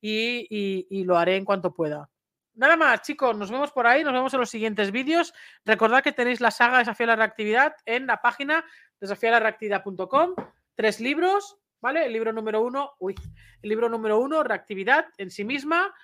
y 0.00 1.02
lo 1.04 1.16
haré 1.16 1.36
en 1.36 1.46
cuanto 1.46 1.72
pueda. 1.72 2.10
Nada 2.56 2.76
más, 2.76 3.02
chicos, 3.02 3.36
nos 3.36 3.50
vemos 3.50 3.72
por 3.72 3.86
ahí, 3.86 4.04
nos 4.04 4.12
vemos 4.12 4.32
en 4.32 4.38
los 4.38 4.50
siguientes 4.50 4.92
vídeos. 4.92 5.34
Recordad 5.64 6.04
que 6.04 6.12
tenéis 6.12 6.40
la 6.40 6.52
saga 6.52 6.78
Desafía 6.78 7.06
la 7.06 7.16
Reactividad 7.16 7.74
en 7.84 8.06
la 8.06 8.22
página 8.22 8.64
desafialareactividad.com. 9.00 10.34
Tres 10.76 11.00
libros, 11.00 11.58
¿vale? 11.84 12.06
El 12.06 12.14
libro 12.14 12.32
número 12.32 12.62
uno, 12.62 12.92
el 12.98 13.68
libro 13.68 13.90
número 13.90 14.18
uno, 14.18 14.42
Reactividad 14.42 15.04
en 15.18 15.30
sí 15.30 15.44
misma. 15.44 15.94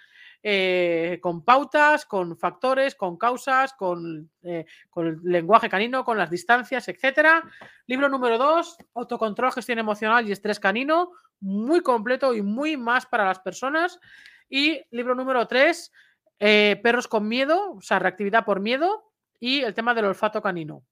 eh, 0.42 1.18
con 1.20 1.44
pautas, 1.44 2.06
con 2.06 2.36
factores, 2.36 2.94
con 2.94 3.18
causas, 3.18 3.74
con, 3.74 4.30
eh, 4.42 4.64
el 4.96 5.18
lenguaje 5.22 5.68
canino, 5.68 6.02
con 6.02 6.16
las 6.16 6.30
distancias, 6.30 6.88
etc. 6.88 7.44
Libro 7.86 8.08
número 8.08 8.38
2, 8.38 8.76
autocontrol, 8.94 9.52
gestión 9.52 9.78
emocional 9.78 10.26
y 10.26 10.32
estrés 10.32 10.58
canino, 10.58 11.12
muy 11.40 11.82
completo 11.82 12.34
y 12.34 12.40
muy 12.40 12.78
más 12.78 13.04
para 13.04 13.24
las 13.26 13.38
personas. 13.38 14.00
Y 14.48 14.82
libro 14.90 15.14
número 15.14 15.46
3, 15.46 15.92
eh, 16.40 16.80
perros 16.82 17.06
con 17.06 17.28
miedo, 17.28 17.72
o 17.72 17.80
sea, 17.82 17.98
reactividad 17.98 18.44
por 18.46 18.60
miedo 18.60 19.12
y 19.38 19.60
el 19.60 19.74
tema 19.74 19.92
del 19.94 20.06
olfato 20.06 20.40
canino. 20.40 20.82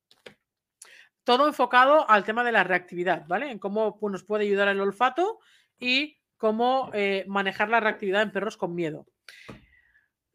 Todo 1.28 1.46
enfocado 1.46 2.08
al 2.08 2.24
tema 2.24 2.42
de 2.42 2.52
la 2.52 2.64
reactividad, 2.64 3.26
¿vale? 3.26 3.50
En 3.50 3.58
cómo 3.58 3.98
pues, 3.98 4.12
nos 4.12 4.24
puede 4.24 4.44
ayudar 4.44 4.68
el 4.68 4.80
olfato 4.80 5.40
y 5.78 6.16
cómo 6.38 6.90
manejar 7.26 7.68
la 7.68 7.80
reactividad 7.80 8.22
en 8.22 8.32
perros 8.32 8.56
con 8.56 8.74
miedo. 8.74 9.04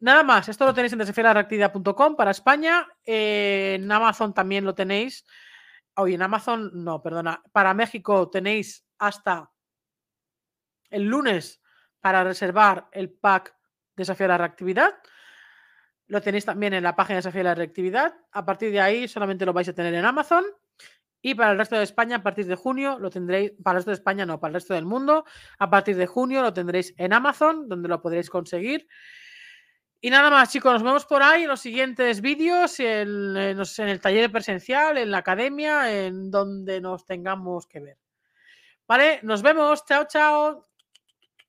Nada 0.02 0.22
más, 0.22 0.50
esto 0.50 0.68
lo 0.68 0.74
tenéis 0.76 0.94
en 0.94 1.00
desafiarreactividad.com 1.00 2.16
para 2.16 2.30
España. 2.30 2.88
en 3.06 3.92
Amazon 3.92 4.36
también 4.36 4.66
lo 4.66 4.76
tenéis. 4.76 5.26
Hoy 5.96 6.14
en 6.14 6.22
Amazon, 6.22 6.70
no, 6.76 7.02
perdona. 7.02 7.42
Para 7.52 7.74
México 7.74 8.30
tenéis 8.30 8.86
hasta 9.00 9.50
el 10.92 11.06
lunes 11.06 11.60
para 12.02 12.24
reservar 12.24 12.88
el 12.92 13.10
pack 13.10 13.56
Desafiar 13.96 14.30
la 14.30 14.38
Reactividad. 14.38 14.94
Lo 16.06 16.22
tenéis 16.22 16.46
también 16.46 16.76
en 16.76 16.84
la 16.84 16.96
página 16.96 17.16
de 17.16 17.22
Desafiar 17.22 17.46
la 17.46 17.56
Reactividad. 17.56 18.14
A 18.32 18.46
partir 18.46 18.72
de 18.72 18.80
ahí 18.80 19.08
solamente 19.08 19.44
lo 19.44 19.54
vais 19.54 19.70
a 19.70 19.74
tener 19.74 19.96
en 19.96 20.06
Amazon. 20.06 20.46
Y 21.26 21.36
para 21.36 21.54
el 21.54 21.58
resto 21.58 21.78
de 21.78 21.84
España, 21.84 22.18
a 22.18 22.22
partir 22.22 22.46
de 22.48 22.56
junio, 22.56 23.00
lo 23.00 23.10
tendréis, 23.10 23.54
para 23.64 23.76
el 23.76 23.78
resto 23.78 23.92
de 23.92 23.96
España 23.96 24.26
no, 24.26 24.42
para 24.42 24.50
el 24.50 24.56
resto 24.56 24.74
del 24.74 24.86
mundo, 24.86 25.24
a 25.58 25.70
partir 25.70 25.96
de 25.96 26.06
junio 26.06 26.42
lo 26.42 26.52
tendréis 26.52 26.94
en 26.98 27.14
Amazon, 27.14 27.70
donde 27.70 27.88
lo 27.88 28.02
podréis 28.02 28.30
conseguir. 28.30 28.86
Y 30.02 30.10
nada 30.10 30.30
más, 30.30 30.52
chicos, 30.52 30.74
nos 30.74 30.84
vemos 30.84 31.06
por 31.06 31.24
ahí 31.24 31.44
en 31.44 31.48
los 31.48 31.62
siguientes 31.62 32.20
vídeos, 32.20 32.78
en, 32.82 33.38
el 33.38 34.00
taller 34.02 34.30
presencial, 34.34 34.98
en 34.98 35.12
la 35.12 35.20
academia, 35.20 36.06
en 36.06 36.30
donde 36.30 36.82
nos 36.82 37.06
tengamos 37.06 37.68
que 37.68 37.80
ver. 37.80 37.98
Vale, 38.86 39.22
nos 39.24 39.42
vemos, 39.42 39.86
chao, 39.86 40.06
chao. 40.10 40.73